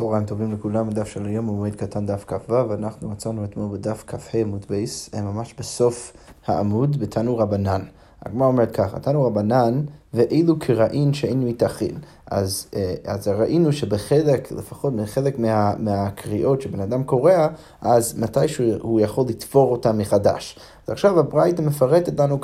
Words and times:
צהריים 0.00 0.26
טובים 0.26 0.52
לכולם, 0.52 0.90
בדף 0.90 1.08
של 1.08 1.26
היום 1.26 1.46
הוא 1.46 1.56
מועד 1.56 1.74
קטן 1.74 2.06
דף 2.06 2.24
כ"ו, 2.26 2.74
אנחנו 2.74 3.10
מצאנו 3.10 3.44
אתמול 3.44 3.78
בדף 3.78 4.04
כ"ה 4.06 4.38
עמוד 4.38 4.66
בייס, 4.68 5.14
ממש 5.14 5.54
בסוף 5.58 6.12
העמוד, 6.46 7.00
בתנו 7.00 7.36
רבנן. 7.36 7.80
הגמרא 8.26 8.46
אומרת 8.46 8.70
ככה, 8.70 9.00
תנו 9.00 9.24
רבנן, 9.24 9.82
ואילו 10.14 10.58
קראין 10.58 11.12
שאין 11.12 11.48
מתאחין. 11.48 11.98
אז, 12.30 12.66
אה, 12.76 12.94
אז 13.04 13.28
ראינו 13.28 13.72
שבחלק, 13.72 14.52
לפחות 14.52 14.96
בחלק 14.96 15.38
מה, 15.38 15.72
מהקריאות 15.78 16.60
שבן 16.60 16.80
אדם 16.80 17.04
קורא, 17.04 17.32
אז 17.80 18.18
מתישהו 18.18 18.64
הוא 18.80 19.00
יכול 19.00 19.24
לתפור 19.28 19.72
אותם 19.72 19.98
מחדש. 19.98 20.58
אז 20.86 20.92
עכשיו 20.92 21.18
הברייתא 21.18 21.62
מפרטת 21.62 22.20
לנו 22.20 22.40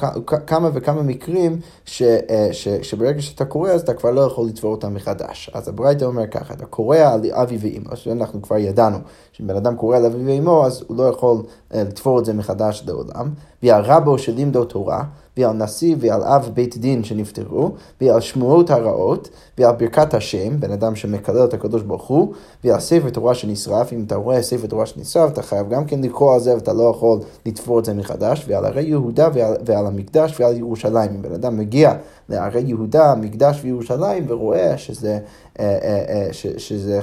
כמה 0.47 0.70
וכמה 0.75 1.02
מקרים 1.02 1.61
ש, 1.84 2.02
אה, 2.02 2.48
ש, 2.52 2.69
שברגע 2.69 3.23
שאתה 3.23 3.45
קורא 3.45 3.70
אז 3.70 3.80
אתה 3.80 3.95
כבר 3.95 4.11
לא 4.11 4.20
יכול 4.20 4.47
לתפור 4.47 4.73
אותם 4.73 4.95
מחדש. 4.95 5.51
אז 5.55 5.69
הברייתא 5.69 6.05
אומר 6.05 6.27
ככה, 6.27 6.55
אתה 6.55 6.66
קורא 6.66 6.97
על 6.97 7.20
אבי 7.33 7.56
ואימו, 7.61 7.97
שאנחנו 7.97 8.43
כבר 8.43 8.56
ידענו, 8.56 8.98
כשבן 9.33 9.56
אדם 9.56 9.77
קורא 9.77 9.97
על 9.97 10.05
אבי 10.05 10.24
ואימו 10.24 10.66
אז 10.66 10.84
הוא 10.87 10.97
לא 10.97 11.02
יכול 11.02 11.43
אה, 11.74 11.84
לתפור 11.84 12.19
את 12.19 12.24
זה 12.24 12.33
מחדש 12.33 12.84
לעולם, 12.87 13.30
ועל 13.62 13.83
רבו 13.83 14.19
שלימדו 14.19 14.65
תורה, 14.65 15.05
ועל 15.37 15.57
נשיא 15.57 15.97
ועל 15.99 16.23
אב 16.23 16.51
בית 16.55 16.77
דין 16.77 17.05
שנפטרו, 17.05 17.71
ועל 18.01 18.21
שמועות 18.21 18.71
הרעות, 18.71 19.29
ועל 19.59 19.75
ברכת 19.75 20.15
השם, 20.15 20.61
בן 20.61 20.71
אדם 20.71 20.97
שמקלל 20.97 21.45
את 21.45 21.55
הקדוש 21.55 21.83
ברוך 21.83 22.07
הוא, 22.07 22.33
ועל 22.65 22.81
ספר 22.81 23.11
תורה 23.11 23.35
שנשרף, 23.35 23.93
אם 23.93 24.05
אתה 24.07 24.17
רואה 24.17 24.43
ספר 24.43 24.67
תורה 24.67 24.87
שנשרף, 24.87 25.33
אתה 25.33 25.43
חייב 25.43 25.69
גם 25.69 25.85
כן 25.85 26.01
לקרוא 26.01 26.35
על 26.35 26.41
זה 26.41 26.55
ואתה 26.55 26.73
לא 26.73 26.93
יכול 26.97 27.19
לתפור 27.47 27.79
את 27.79 27.85
זה 27.85 27.95
מחדש, 27.95 28.45
ועל 28.49 28.65
הרי 28.65 28.83
יהודה 28.83 29.29
ועל, 29.35 29.55
ועל 29.65 29.87
המקדש 29.87 30.41
ועל 30.41 30.57
ירושלים. 30.57 31.11
אם 31.15 31.23
בן 31.23 31.33
אדם 31.33 31.57
מגיע 31.57 31.95
להרי 32.29 32.62
יהודה, 32.67 33.12
המקדש 33.12 33.61
וירושלים, 33.62 34.25
ורואה 34.29 34.79
שזה, 34.79 35.19
אה, 35.61 35.79
אה, 35.83 36.05
אה, 36.09 36.29
שזה, 36.33 37.01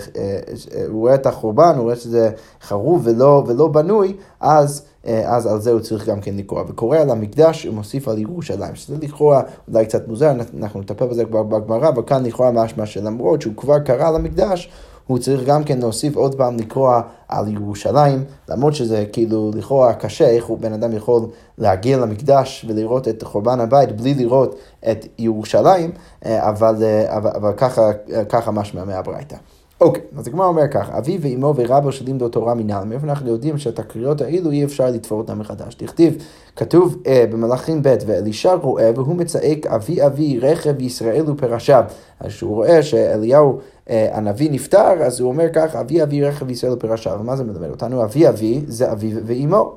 הוא 0.87 0.99
רואה 0.99 1.15
את 1.15 1.25
החורבן, 1.25 1.73
הוא 1.75 1.83
רואה 1.83 1.95
שזה 1.95 2.31
חרוב 2.61 3.01
ולא, 3.03 3.43
ולא 3.47 3.67
בנוי, 3.67 4.15
אז... 4.39 4.85
אז 5.25 5.47
על 5.47 5.59
זה 5.59 5.71
הוא 5.71 5.79
צריך 5.79 6.09
גם 6.09 6.21
כן 6.21 6.35
לקרוא. 6.35 6.63
וקורא 6.67 6.97
על 6.97 7.09
המקדש, 7.09 7.65
הוא 7.65 7.75
מוסיף 7.75 8.07
על 8.07 8.17
ירושלים, 8.17 8.75
שזה 8.75 8.95
לכאורה 9.01 9.41
אולי 9.67 9.85
קצת 9.85 10.07
מוזר, 10.07 10.31
אנחנו 10.59 10.79
נטפל 10.79 11.05
בזה 11.05 11.25
כבר 11.25 11.43
בגמרא, 11.43 11.89
אבל 11.89 12.03
כאן 12.05 12.25
לכאורה 12.25 12.51
משמע 12.51 12.85
שלמרות 12.85 13.41
שהוא 13.41 13.53
כבר 13.57 13.79
קרא 13.79 14.07
על 14.07 14.15
המקדש, 14.15 14.69
הוא 15.07 15.17
צריך 15.17 15.43
גם 15.45 15.63
כן 15.63 15.79
להוסיף 15.79 16.15
עוד 16.15 16.35
פעם 16.35 16.57
לקרוא 16.57 16.95
על 17.27 17.47
ירושלים, 17.47 18.23
למרות 18.49 18.75
שזה 18.75 19.05
כאילו 19.11 19.51
לכאורה 19.55 19.93
קשה, 19.93 20.29
איך 20.29 20.45
הוא 20.45 20.57
בן 20.57 20.73
אדם 20.73 20.93
יכול 20.93 21.21
להגיע 21.57 21.97
למקדש 21.97 22.65
ולראות 22.69 23.07
את 23.07 23.23
חורבן 23.23 23.59
הבית 23.59 23.91
בלי 24.01 24.13
לראות 24.13 24.55
את 24.91 25.05
ירושלים, 25.17 25.91
אבל, 26.25 26.75
אבל, 27.07 27.31
אבל 27.35 27.53
ככה, 27.57 27.91
ככה 28.29 28.51
משמע 28.51 28.83
מהברייתא. 28.83 29.35
אוקיי, 29.83 30.01
אז 30.17 30.27
הגמרא 30.27 30.47
אומר 30.47 30.67
ככה, 30.71 30.97
אבי 30.97 31.17
ואימו 31.21 31.53
ורבו 31.55 31.91
שלימדו 31.91 32.29
תורה 32.29 32.53
מנהל, 32.53 32.83
מאיפה 32.83 33.07
אנחנו 33.07 33.29
יודעים 33.29 33.55
הקריאות 33.79 34.21
האלו 34.21 34.51
אי 34.51 34.63
אפשר 34.63 34.89
לתפור 34.89 35.17
אותן 35.17 35.37
מחדש. 35.37 35.75
תכתיב, 35.75 36.23
כתוב 36.55 36.97
אה, 37.07 37.25
במלאכים 37.31 37.83
ב' 37.83 37.95
ואלישע 38.05 38.53
רואה 38.53 38.91
והוא 38.95 39.15
מצעק 39.15 39.67
אבי 39.67 40.05
אבי 40.05 40.39
רכב 40.39 40.81
ישראל 40.81 41.29
ופרשיו. 41.29 41.83
אז 42.19 42.27
כשהוא 42.27 42.55
רואה 42.55 42.83
שאליהו 42.83 43.59
אה, 43.89 44.09
הנביא 44.13 44.51
נפטר, 44.51 45.03
אז 45.03 45.19
הוא 45.19 45.29
אומר 45.29 45.47
ככה, 45.53 45.79
אבי 45.79 46.03
אבי 46.03 46.23
רכב 46.23 46.49
ישראל 46.49 46.73
ופרשיו. 46.73 47.17
ומה 47.21 47.35
זה 47.35 47.43
מלמד 47.43 47.69
אותנו? 47.69 48.03
אבי 48.03 48.29
אבי 48.29 48.61
זה 48.67 48.91
אבי 48.91 49.13
ואימו, 49.25 49.75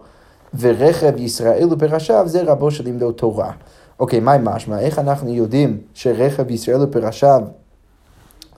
ורכב 0.59 1.20
ישראל 1.20 1.73
ופרשיו 1.73 2.23
זה 2.27 2.43
רבו 2.43 2.70
שלימדו 2.70 3.13
תורה. 3.13 3.51
אוקיי, 4.01 4.20
מה 4.20 4.39
משמע? 4.39 4.79
איך 4.79 4.98
אנחנו 4.98 5.35
יודעים 5.35 5.79
שרכב 5.95 6.51
ישראל 6.51 6.83
ופרשיו 6.83 7.43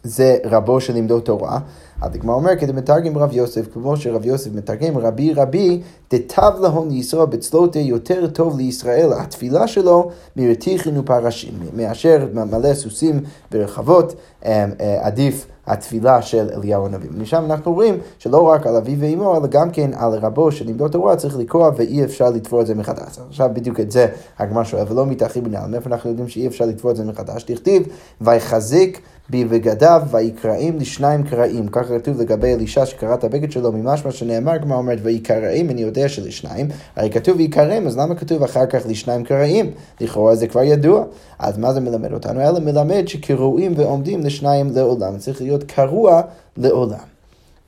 זה 0.03 0.39
רבו 0.45 0.81
שלימדו 0.81 1.21
תורה. 1.21 1.59
אז 2.03 2.15
הגמרא 2.15 2.35
אומר, 2.35 2.57
כדי 2.57 2.73
מתרגם 2.73 3.19
רב 3.19 3.33
יוסף, 3.33 3.73
כמו 3.73 3.97
שרב 3.97 4.27
יוסף 4.27 4.51
מתרגם, 4.55 4.99
רבי 4.99 5.33
רבי, 5.35 5.81
תתב 6.09 6.53
להון 6.61 6.89
לישראל 6.89 7.27
בצלותי 7.27 7.79
יותר 7.79 8.27
טוב 8.27 8.59
לישראל, 8.59 9.13
התפילה 9.13 9.67
שלו 9.69 10.11
מרתיחין 10.37 10.99
ופרשים, 10.99 11.53
מאשר 11.77 12.27
מלא 12.35 12.75
סוסים 12.75 13.21
ורחבות, 13.53 14.15
אה, 14.45 14.67
אה, 14.81 14.99
עדיף 15.07 15.47
התפילה 15.67 16.23
של 16.23 16.49
אליהו 16.55 16.87
הנביא. 16.87 17.11
ומשם 17.13 17.45
אנחנו 17.45 17.73
רואים 17.73 17.99
שלא 18.19 18.43
רק 18.43 18.67
על 18.67 18.77
אביו 18.77 18.99
ואמו, 19.01 19.37
אלא 19.37 19.47
גם 19.47 19.71
כן 19.71 19.91
על 19.95 20.15
רבו 20.15 20.53
של 20.53 20.67
לימדו 20.67 20.89
תורה 20.89 21.17
צריך 21.17 21.37
לקרוא 21.39 21.71
ואי 21.77 22.05
אפשר 22.05 22.31
לתפור 22.31 22.61
את 22.61 22.67
זה 22.67 22.75
מחדש. 22.75 23.19
עכשיו 23.29 23.51
בדיוק 23.53 23.81
את 23.81 23.91
זה 23.91 24.07
הגמרא 24.39 24.65
שואל, 24.65 24.85
ולא 24.89 25.07
מתאחים 25.07 25.45
בנעל, 25.45 25.71
מאיפה 25.71 25.91
אנחנו 25.91 26.11
יודעים 26.11 26.29
שאי 26.29 26.47
אפשר 26.47 26.65
לתפור 26.65 26.91
את 26.91 26.97
זה 26.97 27.05
מחדש? 27.05 27.43
תכתיב, 27.43 27.83
ויחזיק 28.21 29.01
בבגדיו 29.31 30.03
ויקראים 30.11 30.79
לשניים 30.79 31.23
קראים. 31.23 31.69
ככה 31.69 31.99
כתוב 31.99 32.21
לגבי 32.21 32.55
אלישע 32.55 32.87
שקרא 32.87 33.15
את 33.15 33.25
הבגד 33.25 33.53
שלו, 33.53 33.73
ממשמע 33.73 34.13
שנאמר, 34.13 34.59
כמו 34.63 34.75
אומרת, 34.75 34.99
ויקראים, 35.03 35.71
אני 35.71 35.83
יודע 35.83 36.09
שלשניים, 36.09 36.69
הרי 36.97 37.11
כתוב 37.11 37.37
ויקראים, 37.37 37.87
אז 37.87 37.99
למה 37.99 38.15
כתוב 38.15 38.43
אחר 38.43 38.67
כך 38.67 38.83
לשניים 38.89 39.25
קראים? 39.25 39.71
לכאורה 40.01 40.35
זה 40.35 40.47
כבר 40.47 40.63
ידוע. 40.63 41.05
אז 41.39 41.59
מה 41.59 41.73
זה 41.73 41.81
מלמד 41.81 42.13
אותנו? 42.13 42.41
אלא 42.41 42.61
מלמד 42.61 43.09
שקרואים 43.09 43.73
ועומדים 43.77 44.21
לשניים 44.21 44.71
לעולם. 44.75 45.19
צריך 45.19 45.43
להיות 45.43 45.65
קרוע 45.65 46.23
לעולם. 46.57 47.18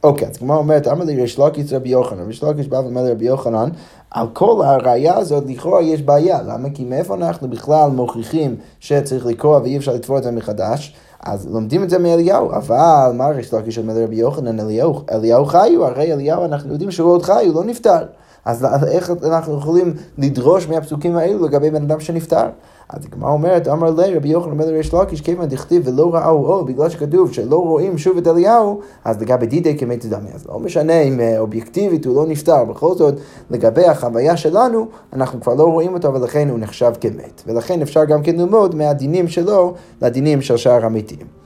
אוקיי, 0.05 0.29
אז 0.29 0.37
כמו 0.37 0.55
אומרת, 0.55 0.89
אמר 0.89 1.05
לי 1.05 1.23
ריש 1.23 1.39
לקיש 1.39 1.73
רבי 1.73 1.89
יוחנן, 1.89 2.27
ריש 2.27 2.43
לקיש 2.43 2.69
בא 2.69 2.77
ואומר 2.77 3.03
לרבי 3.03 3.25
יוחנן, 3.25 3.69
על 4.11 4.27
כל 4.33 4.63
הראייה 4.65 5.17
הזאת 5.17 5.45
לכאורה 5.47 5.83
יש 5.83 6.03
בעיה, 6.03 6.43
למה? 6.43 6.71
כי 6.75 6.85
מאיפה 6.85 7.15
אנחנו 7.15 7.51
בכלל 7.51 7.91
מוכיחים 7.91 8.57
שצריך 8.81 9.27
לקרוא 9.27 9.59
ואי 9.59 9.77
אפשר 9.77 9.95
לתפור 9.95 10.19
את 10.19 10.23
זה 10.23 10.31
מחדש? 10.31 10.95
אז 11.23 11.47
לומדים 11.47 11.83
את 11.83 11.91
זה 11.91 11.99
מאליהו, 11.99 12.53
אבל 12.53 13.13
מה 13.15 13.29
ריש 13.29 13.55
לקיש 13.55 13.79
אומר 13.79 13.95
לרבי 13.95 14.17
יוחנן, 14.17 14.61
אליהו, 14.61 15.01
אליהו 15.13 15.45
חיו, 15.45 15.87
הרי 15.87 16.13
אליהו 16.13 16.45
אנחנו 16.45 16.73
יודעים 16.73 16.91
שהוא 16.91 17.13
עוד 17.13 17.23
חי, 17.23 17.47
הוא 17.47 17.55
לא 17.55 17.65
נפטר. 17.65 18.07
אז 18.45 18.85
איך 18.85 19.13
אנחנו 19.25 19.59
יכולים 19.59 19.95
לדרוש 20.19 20.69
מהפסוקים 20.69 21.17
האלו 21.17 21.47
לגבי 21.47 21.71
בן 21.71 21.83
אדם 21.83 22.01
שנפטר? 22.01 22.47
אז 22.89 23.05
הגמרא 23.07 23.31
אומרת, 23.31 23.69
אמר 23.69 23.91
לי 23.91 24.17
רבי 24.17 24.29
יוחנן 24.29 24.53
אומר 24.53 24.67
לריש 24.67 24.95
לקיש, 24.95 25.21
כיוון 25.21 25.47
דכתיב 25.47 25.83
ולא 25.89 26.15
ראו 26.15 26.47
או, 26.47 26.65
בגלל 26.65 26.89
שכתוב 26.89 27.33
שלא 27.33 27.57
רואים 27.57 27.99
שוב 27.99 28.17
את 28.17 28.27
אליהו, 28.27 28.81
אז 29.05 29.21
לגבי 29.21 29.47
דידי 29.47 29.79
כמת 29.79 30.07
דמי. 30.07 30.29
אז 30.35 30.47
לא 30.47 30.59
משנה 30.59 31.01
אם 31.01 31.21
אה, 31.21 31.39
אובייקטיבית 31.39 32.05
הוא 32.05 32.17
לא 32.17 32.27
נפטר, 32.27 32.65
בכל 32.65 32.95
זאת, 32.95 33.15
לגבי 33.51 33.85
החוויה 33.85 34.37
שלנו, 34.37 34.87
אנחנו 35.13 35.41
כבר 35.41 35.55
לא 35.55 35.65
רואים 35.65 35.95
אותו, 35.95 36.15
ולכן 36.15 36.49
הוא 36.49 36.59
נחשב 36.59 36.93
כמת. 37.01 37.43
ולכן 37.47 37.83
אפשר 37.83 38.05
גם 38.05 38.23
כן 38.23 38.37
ללמוד 38.37 38.75
מהדינים 38.75 39.29
שלו 39.29 39.75
לדינים 40.03 40.43
של 40.43 40.57
שאר 40.57 40.85
המתים. 40.85 41.40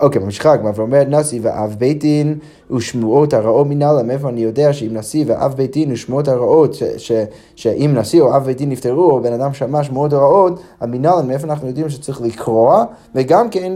אוקיי, 0.00 0.22
ממשיכה 0.22 0.52
הגמרא 0.52 0.72
ואומרת 0.74 1.06
נשיא 1.08 1.40
ואב 1.42 1.76
בית 1.78 2.00
דין 2.00 2.38
ושמועות 2.70 3.32
הרעות 3.32 3.66
מנהלה, 3.66 4.02
מאיפה 4.02 4.28
אני 4.28 4.40
יודע 4.40 4.72
שאם 4.72 4.96
נשיא 4.96 5.24
ואב 5.28 5.54
בית 5.54 5.72
דין 5.72 5.92
ושמועות 5.92 6.28
הרעות, 6.28 6.76
שאם 7.56 7.90
נשיא 7.94 8.20
או 8.20 8.36
אב 8.36 8.44
בית 8.44 8.58
דין 8.58 8.70
נפטרו, 8.70 9.10
או 9.10 9.20
בן 9.20 9.32
אדם 9.32 9.54
שמע 9.54 9.84
שמועות 9.84 10.12
הרעות, 10.12 10.60
המנהלה, 10.80 11.22
מאיפה 11.22 11.46
אנחנו 11.46 11.68
יודעים 11.68 11.88
שצריך 11.88 12.20
לקרוא, 12.20 12.76
וגם 13.14 13.48
כן 13.50 13.72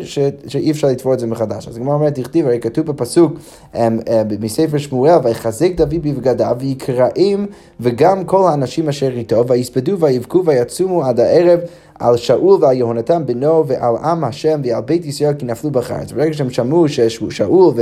שאי 0.47 0.71
אפשר 0.71 0.89
לתפור 0.89 1.15
את 1.15 1.19
זה 1.19 1.27
מחדש. 1.27 1.69
אז 1.69 1.77
הגמרא 1.77 1.95
אומרת, 1.95 2.15
תכתיב, 2.15 2.47
הרי 2.47 2.61
כתוב 2.61 2.87
בפסוק 2.87 3.33
אמ, 3.75 3.81
אמ, 3.81 4.01
מספר 4.41 4.79
שמואל, 4.79 5.19
ויחזק 5.23 5.71
דוד 5.75 5.95
בבגדיו, 6.03 6.57
ויקראים, 6.59 7.47
וגם 7.81 8.25
כל 8.25 8.49
האנשים 8.49 8.89
אשר 8.89 9.11
איתו, 9.13 9.47
ויספדו 9.47 9.99
ויבכו 9.99 10.43
ויצומו 10.45 11.05
עד 11.05 11.21
הערב. 11.21 11.61
על 11.99 12.17
שאול 12.17 12.65
ועל 12.65 12.77
יהונתן 12.77 13.27
בנו 13.27 13.67
ועל 13.67 13.97
עם 13.97 14.25
השם 14.25 14.61
ועל 14.65 14.83
בית 14.83 15.07
ישראל 15.07 15.35
כי 15.35 15.47
נפלו 15.47 15.71
בחרץ. 15.71 16.13
ברגע 16.13 16.33
שהם 16.33 16.51
שמעו 16.51 16.89
ששאול 16.89 17.75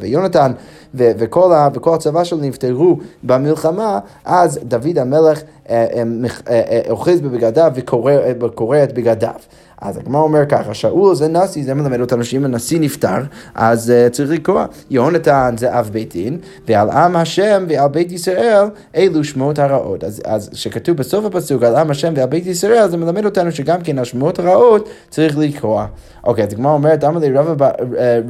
ויונתן 0.00 0.52
וכל, 0.94 1.52
הצבא 1.94 2.24
שלו 2.24 2.38
נפטרו 2.38 2.96
במלחמה, 3.22 3.98
אז 4.24 4.60
דוד 4.62 4.98
המלך 4.98 5.42
אה, 5.70 5.86
אה, 5.94 6.02
אה, 6.48 6.80
אוחז 6.90 7.20
בבגדיו 7.20 7.72
וקורע 7.74 8.84
את 8.84 8.92
בגדיו. 8.92 9.34
אז 9.80 9.96
הגמרא 9.96 10.20
אומר 10.20 10.46
ככה, 10.46 10.74
שאול 10.74 11.14
זה 11.14 11.28
נשיא, 11.28 11.64
זה 11.64 11.74
מלמד 11.74 12.00
אותנו 12.00 12.24
שאם 12.24 12.44
הנשיא 12.44 12.80
נפטר, 12.80 13.18
אז 13.54 13.92
uh, 13.92 14.10
צריך 14.10 14.30
לקרוא. 14.30 14.62
יהונתן 14.90 15.54
זה 15.58 15.78
אב 15.78 15.90
בית 15.92 16.12
דין, 16.12 16.38
ועל 16.68 16.90
עם 16.90 17.16
השם 17.16 17.64
ועל 17.68 17.88
בית 17.88 18.12
ישראל, 18.12 18.64
אלו 18.96 19.24
שמות 19.24 19.58
הרעות. 19.58 20.04
אז, 20.04 20.22
אז 20.24 20.50
שכתוב 20.52 20.96
בסוף 20.96 21.24
הפסוק 21.24 21.62
על 21.62 21.76
עם 21.76 21.90
השם 21.90 22.12
ועל 22.16 22.26
בית 22.26 22.46
ישראל, 22.46 22.88
זה 22.88 22.96
מלמד 22.96 23.24
אותנו 23.24 23.52
שגם 23.52 23.80
כן 23.82 23.98
השמות 23.98 24.38
הרעות 24.38 24.88
צריך 25.10 25.38
לקרוא. 25.38 25.82
אוקיי, 26.24 26.44
אז 26.44 26.52
הגמרא 26.52 26.72
אומרת, 26.72 27.04
אמר 27.04 27.18
לי 27.18 27.30
רב 27.32 27.62
אה, 27.62 28.20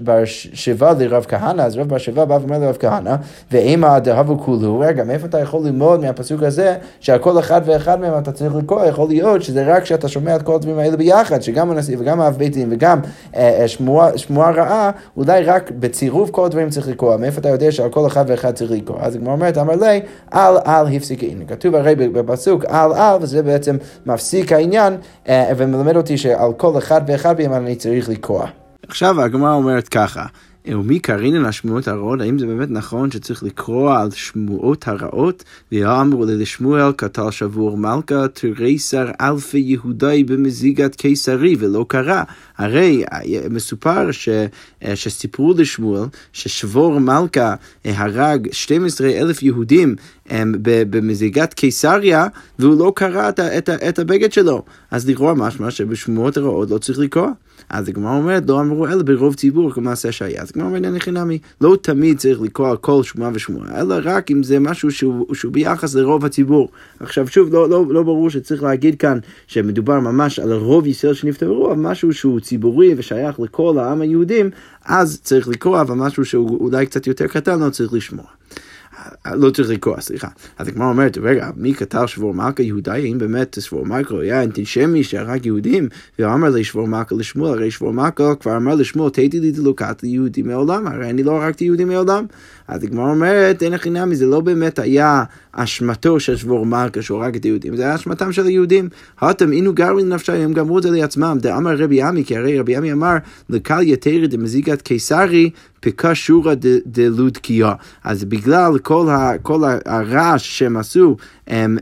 בר 0.00 0.22
שבע 0.24 0.92
לרב 0.98 1.24
כהנא, 1.28 1.62
אז 1.62 1.76
רב 1.76 1.88
בר 1.88 1.98
שבע 1.98 2.24
בא 2.24 2.34
ואומר 2.34 2.58
לרב 2.58 2.76
כהנא, 2.80 3.14
ואימא 3.52 3.98
דהבו 3.98 4.38
כולו, 4.38 4.80
רגע, 4.80 5.04
מאיפה 5.04 5.26
אתה 5.26 5.40
יכול 5.40 5.64
ללמוד 5.64 6.00
מהפסוק 6.00 6.42
הזה, 6.42 6.76
שעל 7.00 7.18
כל 7.18 7.38
אחד 7.38 7.60
ואחד 7.64 8.00
מהם 8.00 8.18
אתה 8.18 8.32
צריך 8.32 8.54
לקרוא, 8.54 8.84
יכול 8.84 9.08
להיות 9.08 9.42
שזה 9.42 9.74
רק 9.74 9.82
כשאתה 9.82 10.08
שומע 10.08 10.36
את 10.36 10.42
כל 10.42 10.54
הדברים 10.54 10.75
האלה 10.78 10.96
ביחד, 10.96 11.42
שגם 11.42 11.70
הנשיא 11.70 11.96
וגם 12.00 12.20
האב 12.20 12.36
בית 12.36 12.52
דין 12.52 12.68
וגם 12.70 13.00
אה, 13.36 13.60
אה, 13.60 13.68
שמועה 14.16 14.50
רעה, 14.50 14.90
אולי 15.16 15.42
רק 15.44 15.70
בצירוף 15.78 16.30
כל 16.30 16.44
הדברים 16.44 16.70
צריך 16.70 16.88
לקרוא, 16.88 17.16
מאיפה 17.16 17.40
אתה 17.40 17.48
יודע 17.48 17.72
שעל 17.72 17.90
כל 17.90 18.06
אחד 18.06 18.24
ואחד 18.28 18.54
צריך 18.54 18.70
לקרוא? 18.70 18.98
אז 19.00 19.14
הגמרא 19.14 19.32
אומרת, 19.32 19.58
אמר 19.58 19.76
לי, 19.76 20.00
על 20.30 20.56
על 20.64 20.86
הפסיק 20.96 21.22
העניין. 21.22 21.46
כתוב 21.46 21.74
הרי 21.74 21.94
בפסוק 21.94 22.64
על 22.64 22.92
על, 22.92 23.18
וזה 23.20 23.42
בעצם 23.42 23.76
מפסיק 24.06 24.52
העניין, 24.52 24.96
ומלמד 25.28 25.96
אותי 25.96 26.18
שעל 26.18 26.52
כל 26.56 26.78
אחד 26.78 27.00
ואחד 27.06 27.40
מהם 27.40 27.52
אני 27.52 27.76
צריך 27.76 28.08
לקרוא. 28.08 28.42
עכשיו 28.88 29.22
הגמרא 29.22 29.54
אומרת 29.54 29.88
ככה, 29.88 30.24
ומי 30.68 30.98
קרינן 30.98 31.44
השמועות 31.44 31.88
הרעות, 31.88 32.20
האם 32.20 32.38
זה 32.38 32.46
באמת 32.46 32.70
נכון 32.70 33.10
שצריך 33.10 33.42
לקרוא 33.42 33.94
על 33.94 34.10
שמועות 34.10 34.88
הרעות? 34.88 35.44
ואמרו 35.72 36.24
לשמואל 36.24 36.92
כתל 36.98 37.30
שבור 37.30 37.76
מלכה 37.76 38.28
תריסר 38.28 39.10
אלפי 39.20 39.58
יהודי 39.58 40.24
במזיגת 40.24 40.94
קיסרי 40.94 41.56
ולא 41.58 41.84
קרה. 41.88 42.22
הרי 42.58 43.04
מסופר 43.50 44.12
ש, 44.12 44.28
שסיפרו 44.94 45.54
לשמואל 45.58 46.04
ששבור 46.32 47.00
מלכה 47.00 47.54
הרג 47.84 48.48
12 48.52 49.08
אלף 49.08 49.42
יהודים 49.42 49.94
במזיגת 50.90 51.54
קיסריה 51.54 52.26
והוא 52.58 52.78
לא 52.78 52.92
קרא 52.96 53.28
את, 53.28 53.40
את, 53.40 53.68
את 53.68 53.98
הבגד 53.98 54.32
שלו. 54.32 54.64
אז 54.90 55.08
לכאורה 55.08 55.34
משמע 55.34 55.70
שבשמועות 55.70 56.36
הרעות 56.36 56.70
לא 56.70 56.78
צריך 56.78 56.98
לקרוא. 56.98 57.28
אז 57.68 57.88
הגמרא 57.88 58.16
אומרת, 58.16 58.42
לא 58.48 58.60
אמרו 58.60 58.86
אלא 58.86 59.02
ברוב 59.02 59.34
ציבור 59.34 59.70
כמעשה 59.70 60.12
שהיה. 60.12 60.42
אז 60.42 60.50
הגמרא 60.50 60.66
אומרת, 60.66 60.84
אין 60.84 60.98
חינמי, 60.98 61.38
לא 61.60 61.76
תמיד 61.82 62.18
צריך 62.18 62.40
לקרוא 62.40 62.76
כל 62.80 63.02
שמועה 63.02 63.30
ושמועה, 63.34 63.80
אלא 63.80 63.96
רק 64.04 64.30
אם 64.30 64.42
זה 64.42 64.58
משהו 64.58 64.90
שהוא, 64.90 65.34
שהוא 65.34 65.52
ביחס 65.52 65.94
לרוב 65.94 66.24
הציבור. 66.24 66.68
עכשיו 67.00 67.28
שוב, 67.28 67.52
לא, 67.52 67.68
לא, 67.68 67.84
לא 67.90 68.02
ברור 68.02 68.30
שצריך 68.30 68.62
להגיד 68.62 68.98
כאן 68.98 69.18
שמדובר 69.46 70.00
ממש 70.00 70.38
על 70.38 70.52
רוב 70.52 70.86
ישראל 70.86 71.14
שנפטרו, 71.14 71.66
אבל 71.66 71.80
משהו 71.80 72.12
שהוא 72.12 72.40
ציבורי 72.40 72.94
ושייך 72.96 73.40
לכל 73.40 73.78
העם 73.78 74.00
היהודים, 74.00 74.50
אז 74.84 75.20
צריך 75.22 75.48
לקרוא, 75.48 75.80
אבל 75.80 75.94
משהו 75.94 76.24
שהוא 76.24 76.60
אולי 76.60 76.86
קצת 76.86 77.06
יותר 77.06 77.26
קטן 77.26 77.60
לא 77.60 77.70
צריך 77.70 77.92
לשמוע. 77.92 78.26
לא 79.34 79.50
צריך 79.50 79.70
לקרוא, 79.70 80.00
סליחה. 80.00 80.28
אז 80.58 80.68
הגמרא 80.68 80.88
אומרת, 80.88 81.18
רגע, 81.22 81.50
מי 81.56 81.74
כתב 81.74 82.04
שבור 82.06 82.34
מלכה 82.34 82.62
יהודי? 82.62 82.90
האם 82.90 83.18
באמת 83.18 83.58
שבור 83.60 83.86
מלכה 83.86 84.20
היה 84.20 84.42
אנטישמי 84.42 85.04
שהרג 85.04 85.46
יהודים? 85.46 85.88
ואמר 86.18 86.48
לי 86.48 86.64
שבור 86.64 86.88
מלכה 86.88 87.14
לשמואל, 87.14 87.52
הרי 87.52 87.70
שבור 87.70 87.92
מלכה 87.92 88.34
כבר 88.34 88.56
אמר 88.56 88.74
לשמואל, 88.74 89.10
תהייתי 89.10 89.40
לי 89.40 89.50
דלוקת 89.50 90.02
ליהודים 90.02 90.46
מעולם, 90.46 90.86
הרי 90.86 91.10
אני 91.10 91.22
לא 91.22 91.42
הרגתי 91.42 91.64
יהודים 91.64 91.88
מעולם. 91.88 92.26
אז 92.68 92.84
הגמרא 92.84 93.10
אומרת, 93.10 93.62
אין 93.62 93.74
הכי 93.74 93.90
נמי, 93.90 94.16
זה 94.16 94.26
לא 94.26 94.40
באמת 94.40 94.78
היה 94.78 95.24
אשמתו 95.52 96.20
של 96.20 96.36
שבור 96.36 96.66
מלכה 96.66 97.02
שהוא 97.02 97.24
הרג 97.24 97.36
את 97.36 97.44
היהודים, 97.44 97.76
זה 97.76 97.82
היה 97.82 97.94
אשמתם 97.94 98.32
של 98.32 98.46
היהודים. 98.46 98.88
הותם 99.20 99.52
אינו 99.52 99.74
גרו 99.74 99.98
לנפשם, 99.98 100.32
הם 100.32 100.52
גמרו 100.52 100.78
את 100.78 100.82
זה 100.82 100.90
לעצמם. 100.90 101.38
דאמר 101.40 101.76
רבי 101.76 102.02
עמי, 102.02 102.24
כי 102.24 102.36
הרי 102.36 102.58
רבי 102.58 102.76
עמי 102.76 102.92
אמר, 102.92 103.16
לקל 103.50 103.82
יתר 103.82 104.26
דמזיגת 104.26 104.82
קיסרי 104.82 105.50
פיקה 105.80 106.14
שורא 106.14 106.54
דלודקיה. 106.86 107.72
אז 108.04 108.24
בגלל 108.24 108.78
כל, 109.42 109.64
הרעש 109.86 110.58
שהם 110.58 110.76
עשו 110.76 111.16
הם, 111.46 111.78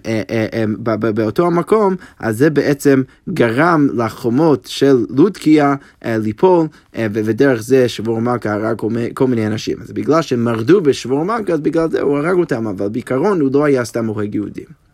הם, 0.53 0.77
באותו 1.15 1.47
המקום, 1.47 1.95
אז 2.21 2.39
זה 2.39 2.51
בעצם 2.51 3.03
גרם 3.29 3.89
לחומות 3.95 4.67
של 4.67 5.07
לודקיה 5.11 5.75
אה, 6.05 6.19
ליפול, 6.19 6.67
אה, 6.97 7.07
ודרך 7.13 7.63
זה 7.63 7.89
שבור 7.89 8.21
מלכה 8.21 8.53
הרג 8.53 8.83
כל 9.15 9.27
מיני 9.27 9.47
אנשים. 9.47 9.77
אז 9.83 9.93
בגלל 9.93 10.23
שהם 10.23 10.45
מרדו 10.45 10.74
בשבור 10.81 11.25
מלכה, 11.25 11.53
אז 11.53 11.61
בגלל 11.61 11.91
זה 11.91 12.01
הוא 12.01 12.19
הרג 12.19 12.39
אותם, 12.39 12.67
אבל 12.67 12.89
בעיקרון 12.89 13.41
הוא 13.41 13.51
לא 13.53 13.65
היה 13.65 13.85
סתם 13.85 14.07
הורג 14.07 14.35
יהודים. 14.35 14.85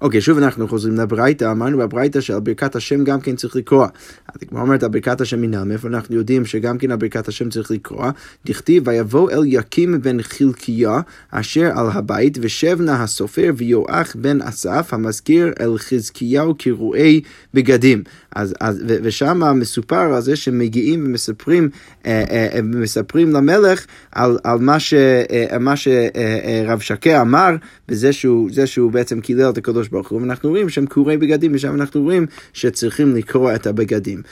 אוקיי, 0.00 0.20
שוב 0.20 0.38
אנחנו 0.38 0.68
חוזרים 0.68 0.94
לברייתא, 0.94 1.52
אמרנו 1.52 1.78
בברייתא 1.78 2.20
שעל 2.20 2.40
ברכת 2.40 2.76
השם 2.76 3.04
גם 3.04 3.20
כן 3.20 3.36
צריך 3.36 3.56
לקרוא. 3.56 3.86
אז 4.34 4.40
כמו 4.48 4.60
אומרת 4.60 4.82
על 4.82 4.88
ברכת 4.88 5.20
השם 5.20 5.70
איפה 5.70 5.88
אנחנו 5.88 6.16
יודעים 6.16 6.44
שגם 6.44 6.78
כן 6.78 6.90
על 6.90 6.96
ברכת 6.96 7.28
השם 7.28 7.50
צריך 7.50 7.70
לקרוא? 7.70 8.06
דכתיב, 8.46 8.88
ויבוא 8.88 9.30
אל 9.30 9.42
יקים 9.46 10.02
בן 10.02 10.22
חלקיה 10.22 11.00
אשר 11.30 11.70
על 11.74 11.86
הבית, 11.92 12.38
ושב 12.40 12.80
נא 12.80 12.90
הסופר 12.90 13.50
ויואח 13.56 14.16
בן 14.16 14.42
אסף 14.42 14.94
המזכיר 14.94 15.52
אל 15.60 15.78
חזקיהו 15.78 16.54
קרועי 16.54 17.20
בגדים. 17.54 18.02
אז, 18.34 18.54
אז, 18.60 18.84
ושם 18.86 19.58
מסופר 19.60 20.14
על 20.14 20.20
זה 20.20 20.36
שמגיעים 20.36 21.04
ומספרים 21.06 21.68
אה, 22.06 22.24
אה, 22.30 22.62
מספרים 22.62 23.32
למלך 23.32 23.86
על, 24.12 24.38
על 24.44 24.58
מה, 24.58 24.80
ש, 24.80 24.94
אה, 24.94 25.58
מה 25.60 25.76
שרב 25.76 26.80
שקה 26.80 27.20
אמר, 27.20 27.50
בזה 27.88 28.12
שהוא, 28.12 28.50
שהוא 28.64 28.92
בעצם 28.92 29.20
קילל 29.20 29.50
את 29.50 29.58
הקדוש 29.58 29.88
ברוך 29.88 30.08
הוא, 30.08 30.20
ואנחנו 30.20 30.50
רואים 30.50 30.68
שהם 30.68 30.86
קורי 30.86 31.16
בגדים, 31.16 31.52
ושם 31.54 31.74
אנחנו 31.74 32.02
רואים 32.02 32.26
שצריכים 32.52 33.16
לקרוא 33.16 33.54
את 33.54 33.66
הבגדים. 33.66 34.22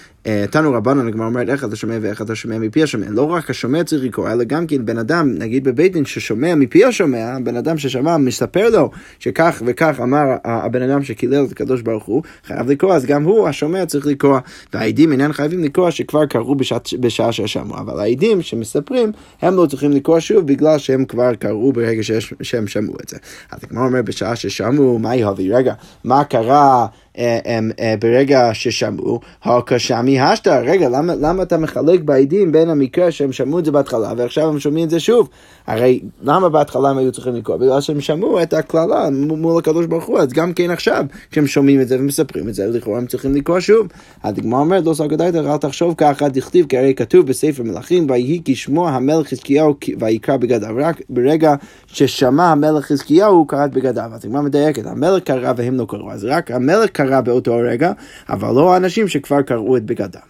תנו 0.50 0.72
רבנן, 0.72 1.08
הגמרא 1.08 1.26
אומרת 1.26 1.48
איך 1.48 1.64
אתה 1.64 1.76
שומע 1.76 1.98
ואיך 2.00 2.22
אתה 2.22 2.34
שומע 2.34 2.58
מפי 2.58 2.82
השומע. 2.82 3.06
לא 3.10 3.22
רק 3.22 3.50
השומע 3.50 3.84
צריך 3.84 4.04
לקרוא, 4.04 4.30
אלא 4.32 4.44
גם 4.44 4.66
כן 4.66 4.86
בן 4.86 4.98
אדם, 4.98 5.34
נגיד 5.38 5.64
בבית 5.64 5.92
דין 5.92 6.04
ששומע 6.04 6.54
מפי 6.54 6.84
השומע, 6.84 7.38
בן 7.44 7.56
אדם 7.56 7.78
ששמע 7.78 8.16
מספר 8.16 8.70
לו 8.70 8.90
שכך 9.18 9.62
וכך 9.66 10.00
אמר 10.02 10.24
הבן 10.44 10.82
אדם 10.82 11.02
שקילל 11.02 11.44
את 11.44 11.52
הקדוש 11.52 11.82
ברוך 11.82 12.04
הוא, 12.04 12.22
חייב 12.46 12.70
לקרוא, 12.70 12.94
אז 12.94 13.06
גם 13.06 13.24
הוא, 13.24 13.48
השומע, 13.48 13.86
צריך 13.92 14.06
לקרוא. 14.06 14.38
והעדים 14.72 15.12
אינם 15.12 15.32
חייבים 15.32 15.64
לקרוא 15.64 15.90
שכבר 15.90 16.26
קראו 16.26 16.54
בשעה, 16.54 16.78
בשעה 17.00 17.32
ששמעו, 17.32 17.78
אבל 17.78 18.00
העדים 18.00 18.42
שמספרים, 18.42 19.12
הם 19.42 19.56
לא 19.56 19.66
צריכים 19.66 19.92
לקרוא 19.92 20.20
שוב 20.20 20.46
בגלל 20.46 20.78
שהם 20.78 21.04
כבר 21.04 21.34
קראו 21.34 21.72
ברגע 21.72 22.02
שהם 22.42 22.66
שמעו 22.66 22.94
את 23.04 23.08
זה. 23.08 23.16
אז 23.50 23.64
הגמרא 23.64 23.86
אומר 23.86 24.02
בשעה 24.02 24.36
ששמעו, 24.36 24.98
מה 24.98 25.16
יהווי? 25.16 25.52
רגע, 25.52 25.74
מה 26.04 26.24
קרה? 26.24 26.86
אה, 27.18 27.58
אה, 27.80 27.94
ברגע 28.00 28.50
ששמעו, 28.52 29.20
הקשמי 29.42 30.20
השתא, 30.20 30.62
רגע, 30.64 30.88
למה, 30.88 31.14
למה 31.14 31.42
אתה 31.42 31.58
מחלק 31.58 32.00
בעדים 32.00 32.52
בין 32.52 32.70
המקרה 32.70 33.10
שהם 33.10 33.32
שמעו 33.32 33.58
את 33.58 33.64
זה 33.64 33.72
בהתחלה 33.72 34.12
ועכשיו 34.16 34.48
הם 34.48 34.60
שומעים 34.60 34.84
את 34.84 34.90
זה 34.90 35.00
שוב? 35.00 35.28
הרי 35.66 36.00
למה 36.22 36.48
בהתחלה 36.48 36.90
הם 36.90 36.98
היו 36.98 37.12
צריכים 37.12 37.34
לקרוא? 37.34 37.56
בגלל 37.56 37.80
שהם 37.80 38.00
שמעו 38.00 38.42
את 38.42 38.54
הקללה 38.54 39.10
מול 39.12 39.58
הקדוש 39.58 39.86
ברוך 39.86 40.04
הוא, 40.04 40.18
אז 40.18 40.32
גם 40.32 40.52
כן 40.52 40.70
עכשיו, 40.70 41.04
כשהם 41.30 41.46
שומעים 41.46 41.80
את 41.80 41.88
זה 41.88 41.96
ומספרים 41.98 42.48
את 42.48 42.54
זה, 42.54 42.66
לכאורה 42.66 42.98
הם 42.98 43.06
צריכים 43.06 43.34
לקרוא 43.34 43.60
שוב. 43.60 43.86
הדגמר 44.22 44.58
אומרת, 44.58 44.84
לא 44.84 44.94
סגדאית, 44.94 45.34
אל 45.34 45.56
תחשוב 45.56 45.94
ככה, 45.96 46.28
דכתיב, 46.28 46.66
כי 46.66 46.78
הרי 46.78 46.94
כתוב 46.94 47.26
בספר 47.26 47.62
מלכים, 47.62 48.10
ויהי 48.10 48.40
כשמוע 48.44 48.90
המלך 48.90 49.28
חזקיהו 49.28 49.74
ויקרא 49.98 50.36
בגדיו. 50.36 50.74
רק 50.76 51.00
ברגע 51.08 51.54
ששמע 51.86 52.50
המלך 52.50 52.84
חזקיהו, 52.84 53.34
הוא 53.34 53.48
קרא 53.48 53.66
בגדיו. 53.66 54.10
אז 54.14 54.24
הגמרא 54.24 54.42
מדייקת, 54.42 54.86
המלך 54.86 55.22
קרא 55.22 55.52
והם 55.56 55.76
לא 55.76 55.86
קראו. 55.88 56.10
אז 56.10 56.24
רק 56.24 56.50
המלך 56.50 56.90
קרא 57.06 57.20
באותו 57.20 57.56
רגע, 57.56 57.92
אבל 58.28 58.54
לא 58.54 58.74
האנשים 58.74 59.08
שכבר 59.08 59.42
קראו 59.42 59.76
את 59.76 59.84
בגדיו. 59.84 60.20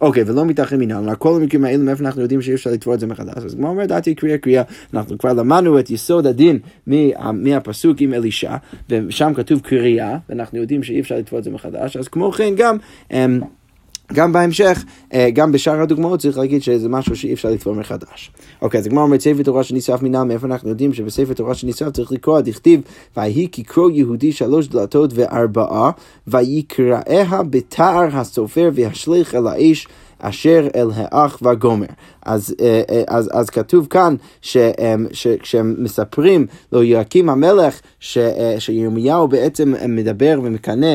אוקיי, 0.00 0.22
ולא 0.26 0.44
מתאחרים 0.44 0.80
מינם, 0.80 1.08
על 1.08 1.16
כל 1.16 1.36
המקרים 1.36 1.64
האלו 1.64 1.84
מאיפה 1.84 2.04
אנחנו 2.04 2.22
יודעים 2.22 2.42
שאי 2.42 2.54
אפשר 2.54 2.70
לתבוע 2.70 2.94
את 2.94 3.00
זה 3.00 3.06
מחדש. 3.06 3.44
אז 3.44 3.54
כמו 3.54 3.68
אומר 3.68 3.86
דעתי 3.86 4.14
קריאה 4.14 4.38
קריאה, 4.38 4.62
אנחנו 4.94 5.18
כבר 5.18 5.32
למדנו 5.32 5.78
את 5.78 5.90
יסוד 5.90 6.26
הדין 6.26 6.58
מהפסוק 7.32 8.00
עם 8.00 8.14
אלישע, 8.14 8.56
ושם 8.90 9.32
כתוב 9.34 9.60
קריאה, 9.60 10.18
ואנחנו 10.28 10.58
יודעים 10.58 10.82
שאי 10.82 11.00
אפשר 11.00 11.16
לתבוע 11.16 11.38
את 11.38 11.44
זה 11.44 11.50
מחדש, 11.50 11.96
אז 11.96 12.08
כמו 12.08 12.32
כן 12.32 12.54
גם... 12.56 12.76
גם 14.12 14.32
בהמשך, 14.32 14.84
אה, 15.14 15.30
גם 15.30 15.52
בשאר 15.52 15.80
הדוגמאות 15.80 16.20
צריך 16.20 16.38
להגיד 16.38 16.62
שזה 16.62 16.88
משהו 16.88 17.16
שאי 17.16 17.32
אפשר 17.32 17.50
לתפור 17.50 17.74
מחדש. 17.74 18.30
אוקיי, 18.62 18.80
אז 18.80 18.86
הגמרא 18.86 19.02
אומרת 19.02 19.20
ספר 19.20 19.42
תורה 19.42 19.64
שנשרף 19.64 20.02
מינם, 20.02 20.28
מאיפה 20.28 20.46
אנחנו 20.46 20.68
יודעים 20.68 20.94
שבספר 20.94 21.32
תורה 21.32 21.54
שנשרף 21.54 21.92
צריך 21.92 22.12
לקרוא, 22.12 22.40
דכתיב, 22.40 22.80
ויהי 23.16 23.48
כקרוא 23.52 23.90
יהודי 23.90 24.32
שלוש 24.32 24.68
דלתות 24.68 25.10
וארבעה, 25.14 25.90
ויקראיה 26.26 27.42
בתער 27.50 28.08
הסופר 28.12 28.70
וישליך 28.74 29.34
אל 29.34 29.46
האש. 29.46 29.86
אשר 30.22 30.66
אל 30.74 30.88
האח 30.94 31.38
והגומר. 31.42 31.86
אז, 32.26 32.54
אה, 32.60 32.82
אה, 32.90 33.02
אז, 33.08 33.30
אז 33.32 33.50
כתוב 33.50 33.86
כאן 33.86 34.14
שכשהם 35.12 35.74
מספרים 35.78 36.46
ליהויקים 36.72 37.28
המלך 37.28 37.80
ש, 38.00 38.18
אה, 38.18 38.54
שירמיהו 38.58 39.28
בעצם 39.28 39.74
מדבר 39.88 40.40
ומקנא 40.42 40.94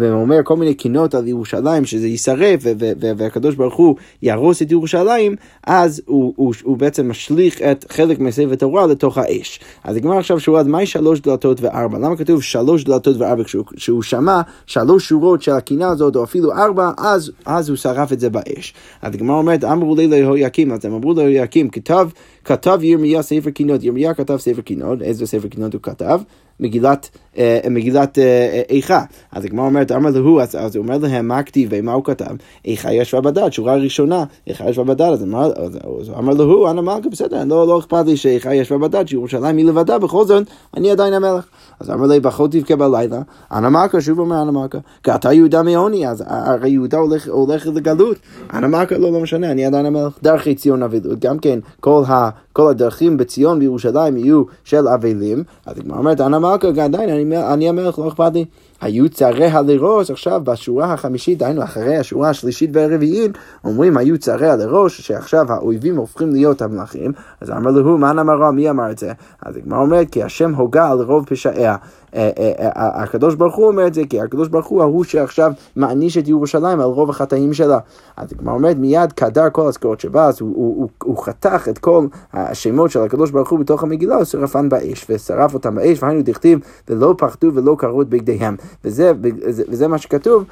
ואומר 0.00 0.36
כל 0.44 0.56
מיני 0.56 0.74
קינות 0.74 1.14
על 1.14 1.28
ירושלים 1.28 1.84
שזה 1.84 2.06
יישרף 2.06 2.60
והקדוש 2.98 3.54
ברוך 3.54 3.74
הוא 3.74 3.96
יהרוס 4.22 4.62
את 4.62 4.70
ירושלים 4.70 5.36
אז 5.66 6.02
הוא, 6.06 6.32
הוא, 6.36 6.54
הוא 6.62 6.76
בעצם 6.76 7.08
משליך 7.10 7.62
את 7.62 7.84
חלק 7.92 8.18
מספר 8.18 8.52
התורה 8.52 8.86
לתוך 8.86 9.18
האש. 9.18 9.60
אז 9.84 9.96
נגמר 9.96 10.18
עכשיו 10.18 10.40
שורה 10.40 10.62
מהי 10.62 10.86
שלוש 10.86 11.20
דלתות 11.20 11.60
וארבע? 11.60 11.98
למה 11.98 12.16
כתוב 12.16 12.42
שלוש 12.42 12.84
דלתות 12.84 13.16
וארבע? 13.16 13.42
כשהוא 13.76 14.02
שמע 14.02 14.40
שלוש 14.66 15.08
שורות 15.08 15.42
של 15.42 15.52
הקינה 15.52 15.88
הזאת 15.88 16.16
או 16.16 16.24
אפילו 16.24 16.52
ארבע 16.52 16.90
אז, 16.98 17.32
אז 17.46 17.68
הוא 17.68 17.76
שרף 17.76 18.12
את 18.12 18.20
זה 18.20 18.30
באש. 18.30 18.74
אז 19.02 19.14
הגמרא 19.14 19.36
אומרת 19.36 19.64
אמרו 19.64 19.96
לי 19.96 20.06
ליהויקים, 20.20 20.72
אז 20.72 20.84
הם 20.84 20.92
אמרו 20.92 21.14
ליהויקים, 21.14 21.70
כתב, 21.70 22.08
כתב 22.44 22.78
ירמיה 22.82 23.22
ספר 23.22 23.50
קינות, 23.50 23.82
ירמיה 23.82 24.14
כתב 24.14 24.36
ספר 24.36 24.62
קינות, 24.62 25.02
איזה 25.02 25.26
ספר 25.26 25.48
קינות 25.48 25.74
הוא 25.74 25.82
כתב? 25.82 26.20
מגילת, 26.60 27.10
אה, 27.38 27.60
מגילת 27.70 28.18
אה, 28.18 28.62
איכה. 28.68 29.04
אז 29.32 29.44
הגמרא 29.44 29.64
אומרת, 29.64 29.92
אמר 29.92 30.10
להו, 30.10 30.40
אז, 30.40 30.56
אז 30.58 30.76
הוא 30.76 30.82
אומר 30.84 30.98
להם, 30.98 31.28
מה 31.28 31.38
הכתיב 31.38 31.68
ומה 31.72 31.92
הוא 31.92 32.04
כתב? 32.04 32.34
איכה 32.64 32.92
ישבה 32.92 33.20
בדד, 33.20 33.50
שורה 33.50 33.74
ראשונה, 33.74 34.24
איכה 34.46 34.70
ישבה 34.70 34.84
בדד, 34.84 35.10
אז 35.12 35.22
אמר, 35.22 35.52
אז, 35.56 35.78
אז 36.00 36.10
אמר 36.18 36.32
להו, 36.32 36.70
אנא 36.70 36.80
מלכה, 36.80 37.08
בסדר, 37.08 37.44
לא, 37.44 37.66
לא 37.66 37.78
אכפת 37.78 38.06
לי 38.06 38.16
שאיכה 38.16 38.54
ישבה 38.54 38.78
בדד, 38.78 39.08
שירושלים 39.08 39.56
היא 39.56 39.66
לבדה, 39.66 39.98
בכל 39.98 40.24
זאת, 40.24 40.46
אני 40.76 40.90
עדיין 40.90 41.14
המלך. 41.14 41.46
אז 41.80 41.90
אמר 41.90 42.06
לי, 42.06 42.20
בכל 42.20 42.48
תבכה 42.48 42.76
בלילה, 42.76 43.20
אנא 43.52 43.68
מלכה, 43.68 44.00
שוב 44.00 44.18
אומר 44.18 44.42
אנא 44.42 44.50
מלכה, 44.50 44.78
כי 45.02 45.14
אתה 45.14 45.32
יהודה 45.32 45.62
מעוני, 45.62 46.08
אז 46.08 46.24
הרי 46.26 46.70
יהודה 46.70 46.98
הולך, 46.98 47.28
הולך 47.28 47.66
לגלות. 47.66 48.16
אנא 48.54 48.66
מלכה, 48.66 48.98
לא, 48.98 49.12
לא 49.12 49.20
משנה, 49.20 49.50
אני 49.50 49.66
עדיין 49.66 49.86
המלך. 49.86 50.18
דרכי 50.22 50.54
ציון 50.54 50.82
אבילות, 50.82 51.18
גם 51.18 51.38
כן, 51.38 51.58
כל 51.80 52.70
הדרכים 52.70 53.16
בציון 53.16 53.58
בירושלים 53.58 54.16
יהיו 54.16 54.42
של 54.64 54.88
אבלים, 54.88 55.44
אז 55.66 55.78
הגמרא 55.78 55.98
אומרת, 55.98 56.20
אנא 56.20 56.38
מלכה, 56.54 56.84
עדיין, 56.84 57.10
אני, 57.10 57.52
אני 57.52 57.68
המלך, 57.68 57.98
לא 57.98 58.08
אכפת 58.08 58.32
לי. 58.34 58.44
היו 58.80 59.08
צריה 59.08 59.62
לראש, 59.62 60.10
עכשיו 60.10 60.40
בשורה 60.44 60.92
החמישית, 60.92 61.38
דהיינו 61.38 61.64
אחרי 61.64 61.96
השורה 61.96 62.30
השלישית 62.30 62.70
והרביעית, 62.72 63.38
אומרים 63.64 63.96
היו 63.96 64.18
צריה 64.18 64.56
לראש, 64.56 65.00
שעכשיו 65.00 65.52
האויבים 65.52 65.96
הופכים 65.96 66.30
להיות 66.30 66.62
המלאכים, 66.62 67.12
אז 67.40 67.50
אמר 67.50 67.70
לו, 67.70 67.98
מה 67.98 68.10
אמר 68.10 68.50
מי 68.50 68.70
אמר 68.70 68.90
את 68.90 68.98
זה? 68.98 69.12
אז 69.42 69.56
הגמרא 69.56 69.78
אומרת, 69.78 70.10
כי 70.10 70.22
השם 70.22 70.54
הוגה 70.54 70.90
על 70.90 71.02
רוב 71.02 71.24
פשעיה. 71.24 71.76
אה, 72.16 72.30
אה, 72.38 72.68
אה, 72.76 73.02
הקדוש 73.02 73.34
ברוך 73.34 73.56
הוא 73.56 73.66
אומר 73.66 73.86
את 73.86 73.94
זה, 73.94 74.02
כי 74.10 74.20
הקדוש 74.20 74.48
ברוך 74.48 74.66
הוא 74.66 74.82
ההוא 74.82 75.04
שעכשיו 75.04 75.52
מעניש 75.76 76.18
את 76.18 76.28
ירושלים 76.28 76.80
על 76.80 76.86
רוב 76.86 77.10
החטאים 77.10 77.54
שלה. 77.54 77.78
אז 78.16 78.32
הגמרא 78.32 78.54
אומרת 78.54 78.76
מיד 78.76 79.12
קדר 79.12 79.50
כל 79.52 79.68
הזכורת 79.68 80.00
שבה, 80.00 80.24
אז 80.26 80.40
הוא, 80.40 80.52
הוא, 80.56 80.76
הוא, 80.76 80.88
הוא 81.04 81.24
חתך 81.24 81.68
את 81.70 81.78
כל 81.78 82.06
השמות 82.32 82.90
של 82.90 83.00
הקדוש 83.00 83.30
ברוך 83.30 83.50
הוא 83.50 83.58
בתוך 83.58 83.82
המגילה, 83.82 84.16
הוא 84.16 84.24
שרפן 84.24 84.68
באש, 84.68 85.06
ושרף 85.10 85.54
אותם 85.54 85.74
באש, 85.74 86.02
והיינו 86.02 86.22
דכתיב, 86.22 86.58
ולא 86.88 87.14
פחדו 87.18 87.50
ולא 87.54 87.76
קרעו 87.78 88.02
את 88.02 88.08
בגדיהם. 88.08 88.56
וזה, 88.84 89.12
וזה, 89.22 89.62
וזה 89.68 89.88
מה 89.88 89.98
שכתוב 89.98 90.44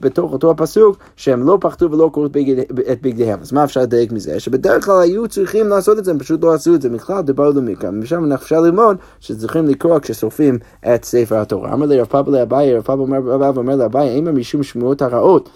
בתוך 0.00 0.32
אותו 0.32 0.50
הפסוק, 0.50 0.96
שהם 1.16 1.46
לא 1.46 1.58
פחדו 1.60 1.90
ולא 1.90 2.10
קרעו 2.12 2.26
את 2.92 3.02
בגדיהם. 3.02 3.38
אז 3.40 3.52
מה 3.52 3.64
אפשר 3.64 3.80
לדייק 3.80 4.12
מזה? 4.12 4.40
שבדרך 4.40 4.84
כלל 4.84 5.00
היו 5.00 5.28
צריכים 5.28 5.68
לעשות 5.68 5.98
את 5.98 6.04
זה, 6.04 6.10
הם 6.10 6.18
פשוט 6.18 6.44
לא 6.44 6.54
עשו 6.54 6.74
את 6.74 6.82
זה. 6.82 6.88
בכלל 6.88 7.22
דיברנו 7.22 7.62
מכאן, 7.62 8.00
ושם 8.02 8.32
אפשר 8.32 8.60
ללמוד 8.60 8.96
שצריכים 9.20 9.66
לקרוא 9.66 9.98
כששורפים 9.98 10.58
את 10.94 11.01
ספר 11.04 11.36
התורה. 11.36 11.72
אמר 11.72 11.86
לי 11.86 12.00
רב 12.00 12.06
פאבא 12.06 12.32
לאביי, 12.32 12.76
רב 12.76 12.82
פאבא 12.82 13.02
אומר 13.60 13.76
לאביי, 13.76 14.08
האם 14.08 14.38
משום 14.38 14.62
שמועות 14.62 15.02
הרעות 15.02 15.50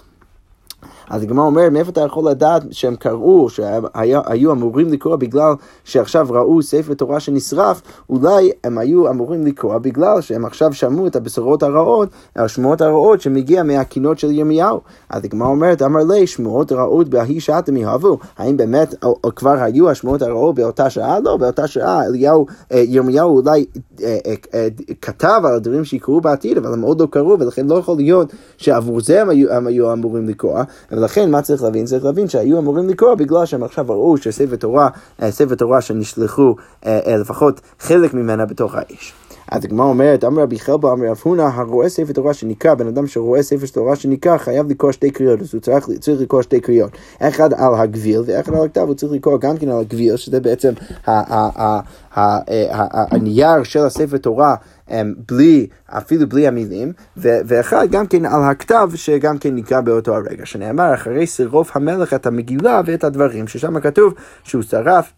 אז 1.10 1.22
הגמרא 1.22 1.44
אומרת, 1.44 1.72
מאיפה 1.72 1.90
אתה 1.90 2.00
יכול 2.00 2.30
לדעת 2.30 2.62
שהם 2.70 2.96
קראו, 2.96 3.50
שהיו 3.50 4.52
אמורים 4.52 4.88
לקרוא 4.88 5.16
בגלל 5.16 5.52
שעכשיו 5.84 6.26
ראו 6.30 6.62
ספר 6.62 6.94
תורה 6.94 7.20
שנשרף, 7.20 7.82
אולי 8.10 8.50
הם 8.64 8.78
היו 8.78 9.10
אמורים 9.10 9.46
לקרוא 9.46 9.78
בגלל 9.78 10.20
שהם 10.20 10.44
עכשיו 10.44 10.72
שמעו 10.72 11.06
את 11.06 11.16
הבשורות 11.16 11.62
הרעות, 11.62 12.08
השמועות 12.36 12.80
הרעות 12.80 13.20
שמגיע 13.20 13.62
מהקינות 13.62 14.18
של 14.18 14.30
ירמיהו. 14.30 14.80
אז 15.10 15.24
הגמרא 15.24 15.48
אומרת, 15.48 15.82
אמר 15.82 16.04
לי, 16.04 16.26
שמועות 16.26 16.72
רעות 16.72 17.08
בהיא 17.08 17.40
שאתם 17.40 17.76
יאהבו. 17.76 18.18
האם 18.38 18.56
באמת 18.56 18.94
או, 19.04 19.18
או 19.24 19.34
כבר 19.34 19.56
היו 19.58 19.90
השמועות 19.90 20.22
הרעות 20.22 20.54
באותה 20.54 20.90
שעה? 20.90 21.20
לא, 21.20 21.36
באותה 21.36 21.66
שעה 21.66 22.04
אליהו, 22.04 22.46
אה, 22.72 22.82
ירמיהו 22.86 23.36
אולי 23.36 23.64
אה, 24.02 24.18
אה, 24.54 24.68
כתב 25.00 25.40
על 25.44 25.54
הדברים 25.54 25.84
שיקרו 25.84 26.20
בעתיד, 26.20 26.58
אבל 26.58 26.72
הם 26.72 26.80
עוד 26.80 27.00
לא 27.00 27.06
קרו, 27.10 27.36
ולכן 27.40 27.66
לא 27.66 27.74
יכול 27.74 27.96
להיות 27.96 28.32
שעבור 28.56 29.00
זה 29.00 29.22
הם 29.22 29.28
היו, 29.28 29.52
הם 29.52 29.66
היו 29.66 29.92
אמורים 29.92 30.28
לקרוא. 30.28 30.60
ולכן 30.96 31.30
מה 31.30 31.42
צריך 31.42 31.62
להבין? 31.62 31.84
צריך 31.84 32.04
להבין 32.04 32.28
שהיו 32.28 32.58
אמורים 32.58 32.88
לקרוא 32.88 33.14
בגלל 33.14 33.46
שהם 33.46 33.62
עכשיו 33.62 33.84
ראו 33.88 34.16
שספר 34.16 34.56
תורה, 34.56 34.88
אה, 35.22 35.30
ספר 35.30 35.54
תורה 35.54 35.80
שנשלחו 35.80 36.54
אה, 36.86 37.00
אה, 37.06 37.16
לפחות 37.16 37.60
חלק 37.80 38.14
ממנה 38.14 38.46
בתוך 38.46 38.74
האש. 38.74 39.12
אז 39.52 39.64
הגמרא 39.64 39.86
אומרת, 39.86 40.24
אמר 40.24 40.42
רבי 40.42 40.58
חלבו, 40.58 40.92
אמר 40.92 41.06
רב 41.10 41.20
הונא, 41.22 41.42
הרואה 41.42 41.88
ספר 41.88 42.12
תורה 42.12 42.34
שניקה, 42.34 42.74
בן 42.74 42.86
אדם 42.86 43.06
שרואה 43.06 43.42
ספר 43.42 43.66
תורה 43.66 43.96
שניקה, 43.96 44.38
חייב 44.38 44.70
לקרוא 44.70 44.92
שתי 44.92 45.10
קריאות, 45.10 45.40
אז 45.40 45.54
הוא 45.54 45.60
צריך, 45.60 45.88
צריך 46.00 46.20
לקרוא 46.20 46.42
שתי 46.42 46.60
קריאות. 46.60 46.90
אחד 47.20 47.52
על 47.52 47.74
הגביל 47.74 48.22
ואחד 48.26 48.54
על 48.54 48.64
הכתב, 48.64 48.80
הוא 48.80 48.94
צריך 48.94 49.12
לקרוא 49.12 49.38
גם 49.38 49.56
כן 49.56 49.68
על 49.68 49.80
הגביל, 49.80 50.16
שזה 50.16 50.40
בעצם 50.40 50.72
הנייר 53.10 53.62
של 53.62 53.80
הספר 53.80 54.16
תורה. 54.16 54.54
בלי, 55.28 55.66
אפילו 55.86 56.28
בלי 56.28 56.46
המילים, 56.46 56.92
ואחד 57.16 57.86
גם 57.90 58.06
כן 58.06 58.24
על 58.24 58.42
הכתב 58.44 58.90
שגם 58.94 59.38
כן 59.38 59.54
נקרא 59.54 59.80
באותו 59.80 60.14
הרגע, 60.14 60.46
שנאמר 60.46 60.94
אחרי 60.94 61.26
שרוף 61.26 61.76
המלך 61.76 62.14
את 62.14 62.26
המגילה 62.26 62.80
ואת 62.86 63.04
הדברים, 63.04 63.48
ששם 63.48 63.80
כתוב 63.80 64.14
שהוא 64.44 64.62
שרף 64.62 65.12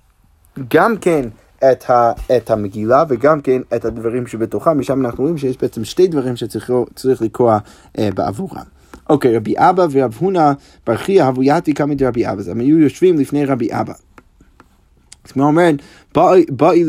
גם 0.70 0.96
כן 0.96 1.24
את, 1.72 1.90
ה, 1.90 2.12
את 2.36 2.50
המגילה 2.50 3.04
וגם 3.08 3.40
כן 3.40 3.62
את 3.76 3.84
הדברים 3.84 4.26
שבתוכה, 4.26 4.74
משם 4.74 5.06
אנחנו 5.06 5.22
רואים 5.22 5.38
שיש 5.38 5.56
בעצם 5.58 5.84
שתי 5.84 6.06
דברים 6.06 6.36
שצריך 6.36 7.22
לקרוא 7.22 7.52
אה, 7.98 8.08
בעבורם. 8.14 8.64
אוקיי, 9.10 9.36
רבי 9.36 9.54
אבא 9.56 9.86
ורב 9.90 10.16
הונא 10.18 10.52
בר 10.86 10.96
חייא 10.96 11.24
הבויתי 11.24 11.74
כמה 11.74 11.94
דרבי 11.94 12.26
אבא, 12.26 12.40
אז 12.40 12.48
הם 12.48 12.60
היו 12.60 12.78
יושבים 12.78 13.18
לפני 13.18 13.44
רבי 13.44 13.68
אבא. 13.72 13.92
אז 15.24 15.32
כמו 15.32 15.44
אומרת, 15.44 15.74
באי 16.50 16.84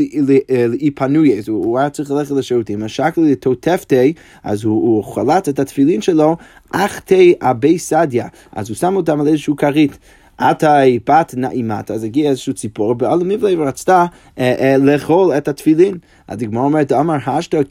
לאי 0.67 0.91
פנוי, 0.91 1.39
אז 1.39 1.47
הוא 1.47 1.79
היה 1.79 1.89
צריך 1.89 2.11
ללכת 2.11 2.31
לשירותים, 2.31 2.83
אז 2.83 2.89
שקל 2.89 3.21
לתותפתי, 3.21 4.13
אז 4.43 4.63
הוא 4.63 5.03
חלץ 5.03 5.47
את 5.47 5.59
התפילין 5.59 6.01
שלו, 6.01 6.37
אך 6.71 6.99
תה 6.99 7.15
אבי 7.41 7.79
סדיה, 7.79 8.27
אז 8.51 8.69
הוא 8.69 8.75
שם 8.75 8.95
אותם 8.95 9.21
על 9.21 9.27
איזשהו 9.27 9.55
כרית. 9.55 9.97
עתי 10.39 10.99
בת 11.09 11.33
נעימת, 11.37 11.91
אז 11.91 12.03
הגיע 12.03 12.29
איזשהו 12.29 12.53
ציפור, 12.53 12.93
בעל 12.93 13.21
המבלה 13.21 13.61
ורצתה 13.61 14.05
אה, 14.39 14.55
אה, 14.59 14.77
לאכול 14.77 15.37
את 15.37 15.47
התפילין. 15.47 15.97
אז 16.29 16.41
הגמרא 16.41 16.63
אומרת, 16.63 16.91
אמר 16.91 17.17
השתא 17.25 17.63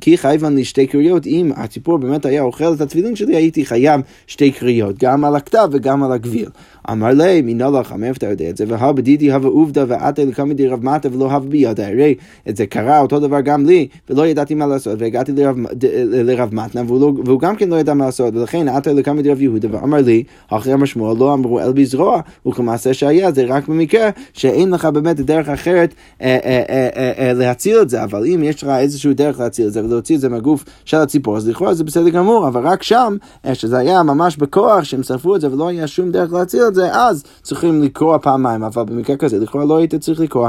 כי 0.00 0.16
חייבן 0.16 0.54
לי 0.54 0.64
שתי 0.64 0.86
קריאות, 0.86 1.26
אם 1.26 1.52
הציפור 1.56 1.98
באמת 1.98 2.26
היה 2.26 2.42
אוכל 2.42 2.74
את 2.74 2.80
התפילין 2.80 3.16
שלי, 3.16 3.36
הייתי 3.36 3.64
חייב 3.64 4.00
שתי 4.26 4.50
קריאות, 4.50 4.98
גם 4.98 5.24
על 5.24 5.36
הכתב 5.36 5.68
וגם 5.72 6.02
על 6.02 6.12
הגביל. 6.12 6.48
אמר 6.90 7.10
לי, 7.10 7.42
מינה 7.42 7.70
לך, 7.70 7.92
מאיפה 7.92 8.16
אתה 8.16 8.26
יודע 8.26 8.50
את 8.50 8.56
זה? 8.56 8.64
והא 8.68 8.92
בדידי 8.92 9.32
הווה 9.32 9.48
עובדא 9.48 9.84
ועתה 9.88 10.24
לקמא 10.24 10.54
די 10.54 10.68
רב 10.68 10.84
מטה 10.84 11.08
ולא 11.12 11.24
הווה 11.24 11.48
בידי. 11.48 11.84
הרי 11.84 12.14
את 12.48 12.56
זה 12.56 12.66
קרה 12.66 13.00
אותו 13.00 13.20
דבר 13.20 13.40
גם 13.40 13.66
לי, 13.66 13.88
ולא 14.10 14.26
ידעתי 14.26 14.54
מה 14.54 14.66
לעשות, 14.66 14.98
והגעתי 14.98 15.32
לרב, 15.32 15.56
לרב 16.06 16.54
לא, 16.54 17.12
והוא 17.24 17.40
גם 17.40 17.56
כן 17.56 17.68
לא 17.68 17.76
ידע 17.76 17.94
מה 17.94 18.04
לעשות, 18.04 18.34
ולכן 18.34 18.68
עתה 18.68 18.92
לקמא 18.92 19.22
די 19.22 19.30
רב 19.30 19.42
יהודה, 19.42 19.68
ואמר 19.70 20.00
לי, 20.00 20.22
אחרי 20.48 20.72
המשמוע 20.72 21.14
לא 21.18 21.34
אמרו 21.34 21.60
אל 21.60 21.72
בזרוע, 21.72 22.20
וכמעשה 22.46 22.94
שהיה, 22.94 23.32
זה 23.32 23.44
רק 23.48 23.68
במקרה 23.68 24.10
שאין 24.32 24.70
לך 24.70 24.84
באמת 24.84 25.20
דרך 25.20 25.48
אחרת 25.48 25.94
אה, 26.22 26.38
אה, 26.44 26.88
אה, 27.18 27.32
להציל 27.32 27.85
את 27.86 27.90
זה, 27.90 28.04
אבל 28.04 28.26
אם 28.26 28.42
יש 28.44 28.62
לך 28.62 28.68
איזשהו 28.68 29.14
דרך 29.14 29.40
להציל 29.40 29.66
את 29.66 29.72
זה 29.72 29.84
ולהוציא 29.84 30.16
את 30.16 30.20
זה 30.20 30.28
מהגוף 30.28 30.64
של 30.84 30.96
הציפור, 30.96 31.36
אז 31.36 31.48
לכאורה 31.48 31.74
זה 31.74 31.84
בסדר 31.84 32.08
גמור, 32.08 32.48
אבל 32.48 32.66
רק 32.66 32.82
שם, 32.82 33.16
שזה 33.52 33.78
היה 33.78 34.02
ממש 34.02 34.36
בכוח, 34.36 34.84
שהם 34.84 35.02
שרפו 35.02 35.36
את 35.36 35.40
זה 35.40 35.52
ולא 35.52 35.68
היה 35.68 35.86
שום 35.86 36.10
דרך 36.10 36.32
להציל 36.32 36.62
את 36.68 36.74
זה, 36.74 36.94
אז 36.94 37.24
צריכים 37.42 37.82
לקרוא 37.82 38.18
פעמיים, 38.18 38.62
אבל 38.62 38.84
במקרה 38.84 39.16
כזה 39.16 39.38
לכאורה 39.38 39.64
לא 39.64 39.76
היית 39.76 39.94
צריך 39.94 40.20
לקרוא. 40.20 40.48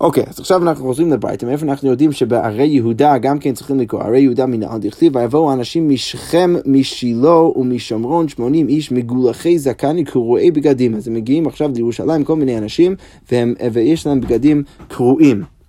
אוקיי, 0.00 0.24
אז 0.28 0.40
עכשיו 0.40 0.62
אנחנו 0.62 0.84
חוזרים 0.84 1.12
לברייתא, 1.12 1.46
מאיפה 1.46 1.66
אנחנו 1.66 1.88
יודעים 1.88 2.12
שבערי 2.12 2.66
יהודה 2.66 3.18
גם 3.18 3.38
כן 3.38 3.54
צריכים 3.54 3.80
לקרוא, 3.80 4.02
ערי 4.02 4.20
יהודה 4.20 4.46
מנהל 4.46 4.78
דכתיב, 4.80 5.16
ויבואו 5.16 5.52
אנשים 5.52 5.88
משכם, 5.88 6.54
משילה 6.66 7.34
ומשומרון, 7.34 8.28
שמונים 8.28 8.68
איש 8.68 8.92
מגולחי 8.92 9.58
זקני 9.58 10.04
קרועי 10.04 10.50
בגדים. 10.50 10.94
אז 10.94 11.08
הם 11.08 11.14
מגיעים 11.14 11.46
עכשיו 11.46 11.70
לירושלים, 11.74 12.24
כל 12.24 12.36
מיני 12.36 12.58
אנשים, 12.58 12.94
והם, 13.32 13.54
ויש 13.72 14.06
להם 14.06 14.20
בגדים 14.20 14.62
קרועים. 14.88 15.59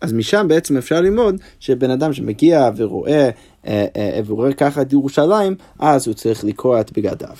אז 0.00 0.12
משם 0.12 0.46
בעצם 0.48 0.76
אפשר 0.76 1.00
ללמוד 1.00 1.36
שבן 1.60 1.90
אדם 1.90 2.12
שמגיע 2.12 2.70
ורואה, 2.76 3.30
אה, 3.66 3.86
אה, 3.96 4.20
ורואה 4.26 4.52
ככה 4.52 4.82
את 4.82 4.92
ירושלים, 4.92 5.54
אז 5.78 6.06
הוא 6.06 6.14
צריך 6.14 6.44
לקרוע 6.44 6.80
את 6.80 6.98
בגדיו. 6.98 7.36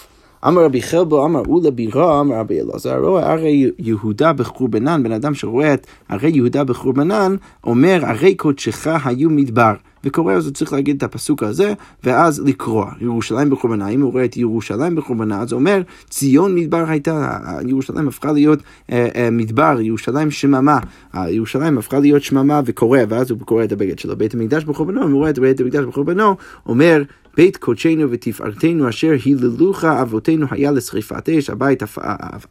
אמר 0.46 0.64
רבי 0.64 0.82
חלבו, 0.82 1.24
אמר 1.24 1.42
אולה 1.48 1.70
בירה, 1.70 2.20
אמר 2.20 2.36
רבי 2.36 2.60
אלעזר, 2.60 2.98
רואה 2.98 3.32
הרי 3.32 3.70
יהודה 3.78 4.32
בחורבנן, 4.32 5.02
בן 5.02 5.12
אדם 5.12 5.34
שרואה 5.34 5.74
את 5.74 5.86
הרי 6.08 6.30
יהודה 6.30 6.64
בחורבנן, 6.64 7.36
אומר 7.64 8.00
הרי 8.02 8.34
קודשך 8.34 8.86
היו 9.04 9.30
מדבר. 9.30 9.72
וקורא, 10.04 10.34
אז 10.34 10.46
הוא 10.46 10.54
צריך 10.54 10.72
להגיד 10.72 10.96
את 10.96 11.02
הפסוק 11.02 11.42
הזה, 11.42 11.72
ואז 12.04 12.42
לקרוא. 12.46 12.84
ירושלים 13.00 13.50
בחורבנה, 13.50 13.88
אם 13.88 14.02
הוא 14.02 14.12
רואה 14.12 14.24
את 14.24 14.36
ירושלים 14.36 14.96
בחורבנה, 14.96 15.40
אז 15.40 15.52
הוא 15.52 15.58
אומר, 15.58 15.82
ציון 16.10 16.54
מדבר 16.54 16.84
הייתה, 16.88 17.38
ירושלים 17.66 18.08
הפכה 18.08 18.32
להיות 18.32 18.58
אה, 18.92 19.08
אה, 19.14 19.30
מדבר, 19.30 19.80
ירושלים 19.80 20.30
שממה. 20.30 20.78
ירושלים 21.14 21.78
הפכה 21.78 21.98
להיות 21.98 22.22
שממה 22.22 22.60
וקורא, 22.64 23.00
ואז 23.08 23.30
הוא 23.30 23.38
קורא 23.38 23.64
את 23.64 23.72
הבגד 23.72 23.98
שלו. 23.98 24.16
בית 24.16 24.34
המקדש 24.34 24.64
בחורבנו, 24.64 25.04
אם 25.04 25.10
הוא 25.10 25.18
רואה 25.18 25.30
את 25.30 25.38
בית 25.38 25.60
המקדש 25.60 25.84
בחורבנו, 25.84 26.36
אומר, 26.66 27.02
בית 27.38 27.56
קודשנו 27.56 28.10
ותפארתנו 28.10 28.88
אשר 28.88 29.14
היללוך 29.24 29.84
אבותינו 29.84 30.46
היה 30.50 30.70
לשריפת 30.70 31.28
אש, 31.28 31.50
הבית 31.50 31.82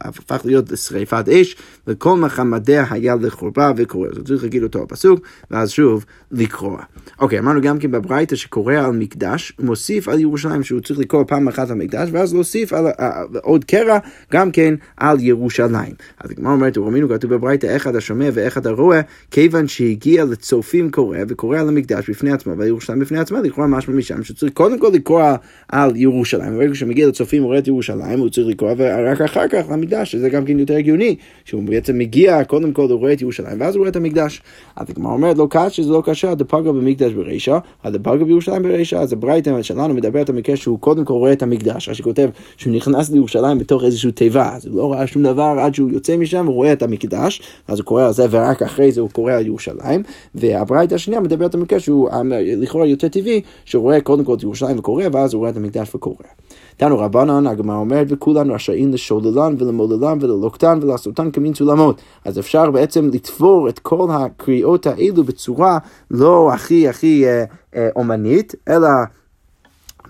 הפך 0.00 0.40
להיות 0.44 0.70
לשריפת 0.70 1.28
אש, 1.28 1.56
וכל 1.86 2.16
מחמדיה 2.16 2.84
היה 2.90 3.14
לחורבה 3.20 3.72
וקורא. 3.76 4.08
אז 4.08 4.24
צריך 4.24 4.42
להגיד 4.42 4.62
אותו 4.62 4.82
הפסוק, 4.82 5.20
ואז 5.50 5.70
שוב 5.70 6.04
לקרוא. 6.32 6.78
אוקיי, 7.18 7.37
אמרנו 7.38 7.60
גם 7.60 7.78
כן 7.78 7.90
בברייתא 7.90 8.36
שקורא 8.36 8.74
על 8.74 8.92
מקדש, 8.92 9.52
מוסיף 9.60 10.08
על 10.08 10.20
ירושלים 10.20 10.62
שהוא 10.62 10.80
צריך 10.80 10.98
לקרוא 10.98 11.24
פעם 11.26 11.48
אחת 11.48 11.70
על 11.70 11.76
מקדש, 11.76 12.08
ואז 12.12 12.34
להוסיף 12.34 12.72
על, 12.72 12.86
עוד 13.42 13.64
קרע 13.64 13.98
גם 14.32 14.50
כן 14.50 14.74
על 14.96 15.16
ירושלים. 15.20 15.92
אז 16.20 16.30
הגמרא 16.30 16.52
אומרת, 16.52 16.78
וראינו 16.78 17.08
כתוב 17.08 17.34
בברייתא, 17.34 17.76
אחד 17.76 17.96
השומע 17.96 18.28
ואחד 18.32 18.66
הרואה, 18.66 19.00
כיוון 19.30 19.68
שהגיע 19.68 20.24
לצופים 20.24 20.90
קורא, 20.90 21.18
וקורא 21.28 21.58
על 21.58 21.68
המקדש 21.68 22.10
בפני 22.10 22.32
עצמו, 22.32 22.58
ועל 22.58 22.68
ירושלים 22.68 23.00
בפני 23.00 23.18
עצמה, 23.18 23.40
לכאורה 23.40 23.66
משמע 23.66 23.94
משם 23.94 24.22
שצריך 24.22 24.52
קודם 24.52 24.78
כל 24.78 24.90
לקרוא 24.92 25.22
על 25.68 25.96
ירושלים, 25.96 26.56
ברגע 26.56 26.74
שמגיע 26.74 27.08
לצופים 27.08 27.42
רואה 27.42 27.58
את 27.58 27.66
ירושלים, 27.68 28.18
הוא 28.18 28.28
צריך 28.28 28.48
לקרוא, 28.48 28.74
ורק 28.76 29.20
אחר 29.20 29.48
כך 29.48 29.64
למקדש, 29.70 30.12
שזה 30.12 30.28
גם 30.28 30.44
כן 30.44 30.58
יותר 30.58 30.76
הגיוני, 30.76 31.16
שהוא 31.44 31.62
בעצם 31.62 31.98
מגיע, 31.98 32.44
קודם 32.44 32.72
כל 32.72 32.82
הוא 32.82 32.98
רואה 32.98 33.12
את 33.12 33.22
ירושלים, 33.22 33.60
ואז 33.60 33.74
הוא 33.74 33.80
רואה 33.80 33.90
את 33.90 33.96
המקדש. 33.96 34.42
אז 34.76 34.90
הגמרא 34.90 35.12
אומרת, 35.12 35.38
לא 35.38 35.46
קשה, 35.50 35.82
זה 35.82 35.90
לא 35.90 36.02
קשה, 36.06 36.34
דפגע 36.34 36.72
במקדש. 36.72 37.12
ברישא, 37.28 37.58
פגע 38.02 38.24
בירושלים 38.24 38.62
ברישא, 38.62 38.96
אז 38.96 39.12
הברייתא 39.12 39.62
שלנו 39.62 39.94
מדברת 39.94 40.28
על 40.28 40.34
מקרה 40.34 40.56
שהוא 40.56 40.78
קודם 40.78 41.04
כל 41.04 41.14
רואה 41.14 41.32
את 41.32 41.42
המקדש, 41.42 41.88
רש"י 41.88 42.02
כותב 42.02 42.28
שהוא 42.56 42.74
נכנס 42.74 43.10
לירושלים 43.10 43.58
בתוך 43.58 43.84
איזושהי 43.84 44.12
תיבה, 44.12 44.56
אז 44.56 44.66
הוא 44.66 44.76
לא 44.76 44.92
ראה 44.92 45.06
שום 45.06 45.22
דבר 45.22 45.54
עד 45.60 45.74
שהוא 45.74 45.90
יוצא 45.90 46.16
משם, 46.16 46.46
הוא 46.46 46.54
רואה 46.54 46.72
את 46.72 46.82
המקדש, 46.82 47.42
אז 47.68 47.78
הוא 47.78 47.84
קורא 47.84 48.04
על 48.04 48.12
זה 48.12 48.26
ורק 48.30 48.62
אחרי 48.62 48.92
זה 48.92 49.00
הוא 49.00 49.10
קורא 49.10 49.32
על 49.32 49.46
ירושלים, 49.46 50.02
והברייתא 50.34 50.94
השנייה 50.94 51.20
מדברת 51.20 51.54
על 51.54 51.60
מקרה 51.60 51.80
שהוא 51.80 52.08
לכאורה 52.56 52.86
יותר 52.86 53.08
טבעי, 53.08 53.40
שהוא 53.64 53.82
רואה 53.82 54.00
קודם 54.00 54.24
כל 54.24 54.34
את 54.34 54.42
ירושלים 54.42 54.78
וקורא, 54.78 55.04
ואז 55.12 55.34
הוא 55.34 55.38
רואה 55.38 55.50
את 55.50 55.56
המקדש 55.56 55.94
וקורא. 55.94 56.14
תנו 56.78 56.98
רבנן, 56.98 57.46
הגמרא 57.46 57.76
אומרת, 57.76 58.06
וכולן 58.10 58.50
רשאים 58.50 58.92
לשוללן 58.92 59.54
ולמוללן 59.58 60.18
וללוקטן 60.20 60.78
ולעשותן 60.82 61.30
כמין 61.30 61.54
סולמות. 61.54 62.00
אז 62.24 62.38
אפשר 62.38 62.70
בעצם 62.70 63.10
לתפור 63.12 63.68
את 63.68 63.78
כל 63.78 64.08
הקריאות 64.10 64.86
האלו 64.86 65.24
בצורה 65.24 65.78
לא 66.10 66.52
הכי 66.52 66.88
הכי 66.88 67.26
אה, 67.26 67.44
אה, 67.76 67.88
אומנית, 67.96 68.54
אלא... 68.68 68.88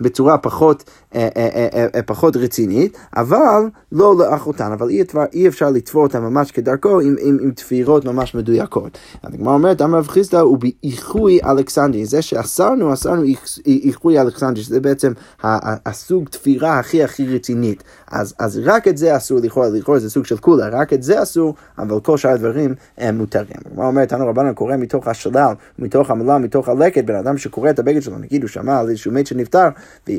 בצורה 0.01 0.37
פחות, 0.37 0.83
אה, 1.15 1.27
אה, 1.37 1.87
אה, 1.95 2.01
פחות 2.03 2.35
רצינית, 2.35 2.97
אבל 3.15 3.69
לא 3.91 4.17
לאחותן, 4.17 4.71
אבל 4.71 4.89
אי, 4.89 5.03
אי 5.33 5.47
אפשר 5.47 5.69
לתפור 5.69 6.03
אותה 6.03 6.19
ממש 6.19 6.51
כדרכו 6.51 6.99
עם, 6.99 7.15
עם, 7.21 7.37
עם 7.41 7.51
תפירות 7.51 8.05
ממש 8.05 8.35
מדויקות. 8.35 8.97
הגמרא 9.23 9.53
אומרת, 9.53 9.81
אמר 9.81 9.97
רב 9.97 10.07
חיסדא 10.07 10.39
הוא 10.39 10.57
באיחוי 10.57 11.39
אלכסנדרי, 11.43 12.05
זה 12.05 12.21
שאסרנו, 12.21 12.93
אסרנו 12.93 13.23
איחוי 13.65 14.21
אלכסנדרי, 14.21 14.63
שזה 14.63 14.79
בעצם 14.79 15.13
הסוג 15.43 16.29
תפירה 16.29 16.79
הכי 16.79 17.03
הכי 17.03 17.35
רצינית. 17.35 17.83
אז, 18.11 18.33
אז 18.39 18.59
רק 18.63 18.87
את 18.87 18.97
זה 18.97 19.17
אסור 19.17 19.39
לכאורה, 19.39 19.69
לכאורה 19.69 19.99
זה 19.99 20.09
סוג 20.09 20.25
של 20.25 20.37
קולה, 20.37 20.67
רק 20.71 20.93
את 20.93 21.03
זה 21.03 21.23
אסור, 21.23 21.55
אבל 21.77 21.99
כל 21.99 22.17
שאר 22.17 22.31
הדברים 22.31 22.75
הם 22.97 23.17
מותרים. 23.17 23.57
הגמרא 23.65 23.87
אומרת, 23.87 24.09
תנו 24.09 24.27
רבנו 24.27 24.55
קורא 24.55 24.77
מתוך 24.77 25.07
השלל, 25.07 25.53
מתוך 25.79 26.09
המלה, 26.11 26.37
מתוך 26.37 26.69
הלקט, 26.69 27.03
בן 27.03 27.15
אדם 27.15 27.37
שקורא 27.37 27.69
את 27.69 27.79
הבגד 27.79 28.01
שלו, 28.01 28.17
נגיד 28.17 28.41
הוא 28.41 28.49
שמע 28.49 28.79
על 28.79 28.89
איזשהו 28.89 29.11
מת 29.11 29.27
שנפטר, 29.27 29.69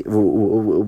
והוא 0.05 0.85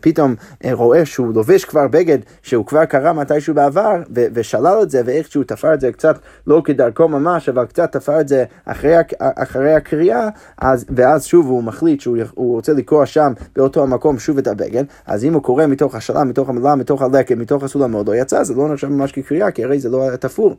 פתאום 0.00 0.34
רואה 0.72 1.06
שהוא 1.06 1.34
לובש 1.34 1.64
כבר 1.64 1.88
בגד 1.88 2.18
שהוא 2.42 2.66
כבר 2.66 2.84
קרה 2.84 3.12
מתישהו 3.12 3.54
בעבר, 3.54 4.02
ושלל 4.12 4.78
את 4.82 4.90
זה, 4.90 5.02
ואיך 5.04 5.30
שהוא 5.30 5.44
תפר 5.44 5.74
את 5.74 5.80
זה 5.80 5.92
קצת 5.92 6.18
לא 6.46 6.62
כדרכו 6.64 7.08
ממש, 7.08 7.48
אבל 7.48 7.64
קצת 7.64 7.92
תפר 7.92 8.20
את 8.20 8.28
זה 8.28 8.44
אחרי, 8.64 8.94
אחרי 9.18 9.74
הקריאה, 9.74 10.28
אז, 10.58 10.84
ואז 10.96 11.24
שוב 11.24 11.46
הוא 11.46 11.62
מחליט 11.62 12.00
שהוא 12.00 12.18
רוצה 12.36 12.72
לקרוא 12.72 13.04
שם 13.04 13.32
באותו 13.56 13.82
המקום 13.82 14.18
שוב 14.18 14.38
את 14.38 14.46
הבגד, 14.46 14.84
אז 15.06 15.24
אם 15.24 15.34
הוא 15.34 15.42
קורא 15.42 15.66
מתוך 15.66 15.94
השלל, 15.94 16.22
מתוך 16.24 16.48
המילה, 16.48 16.74
מתוך 16.74 17.02
הלקט, 17.02 17.32
מתוך 17.32 17.62
הסולמות, 17.62 18.08
לא 18.08 18.16
יצא, 18.16 18.44
זה 18.44 18.54
לא 18.54 18.68
נחשב 18.72 18.88
ממש 18.88 19.12
כקריאה, 19.12 19.50
כי 19.50 19.64
הרי 19.64 19.80
זה 19.80 19.88
לא 19.88 20.02
היה 20.02 20.16
תפור. 20.16 20.56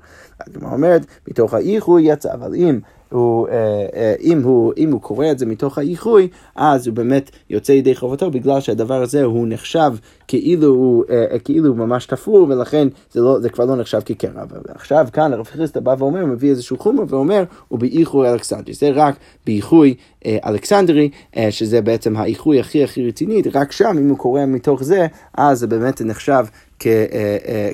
הגמרא 0.47 0.71
אומרת, 0.71 1.05
מתוך 1.27 1.53
האיחוי 1.53 2.03
יצא, 2.03 2.33
אבל 2.33 2.55
אם... 2.55 2.79
הוא, 3.09 3.47
אה, 3.47 3.85
אה, 3.95 4.13
אם, 4.21 4.43
הוא, 4.43 4.73
אם 4.77 4.91
הוא 4.91 5.01
קורא 5.01 5.31
את 5.31 5.39
זה 5.39 5.45
מתוך 5.45 5.77
האיחוי, 5.77 6.27
אז 6.55 6.87
הוא 6.87 6.95
באמת 6.95 7.31
יוצא 7.49 7.71
ידי 7.71 7.95
חובתו, 7.95 8.31
בגלל 8.31 8.61
שהדבר 8.61 9.01
הזה 9.01 9.23
הוא 9.23 9.47
נחשב 9.49 9.91
כאילו 10.27 10.67
הוא, 10.67 11.03
אה, 11.09 11.39
כאילו 11.39 11.67
הוא 11.67 11.77
ממש 11.77 12.05
תפור, 12.05 12.47
ולכן 12.49 12.87
זה, 13.11 13.21
לא, 13.21 13.39
זה 13.39 13.49
כבר 13.49 13.65
לא 13.65 13.75
נחשב 13.75 13.99
כקרע. 14.05 14.43
ועכשיו 14.67 15.07
כאן 15.13 15.33
הרב 15.33 15.45
חריסטה 15.45 15.79
בא 15.79 15.95
ואומר, 15.99 16.25
מביא 16.25 16.49
איזשהו 16.49 16.77
חומר 16.77 17.03
ואומר, 17.07 17.43
הוא 17.67 17.79
באיחוי 17.79 18.29
אלכסנדרי. 18.29 18.73
זה 18.73 18.89
רק 18.93 19.15
באיחוי 19.45 19.95
אלכסנדרי, 20.25 21.09
שזה 21.49 21.81
בעצם 21.81 22.17
האיחוי 22.17 22.59
הכי 22.59 22.83
הכי 22.83 23.07
רציני, 23.07 23.41
רק 23.53 23.71
שם, 23.71 23.95
אם 23.99 24.09
הוא 24.09 24.17
קורא 24.17 24.45
מתוך 24.45 24.83
זה, 24.83 25.07
אז 25.33 25.59
זה 25.59 25.67
באמת 25.67 26.01
נחשב 26.01 26.45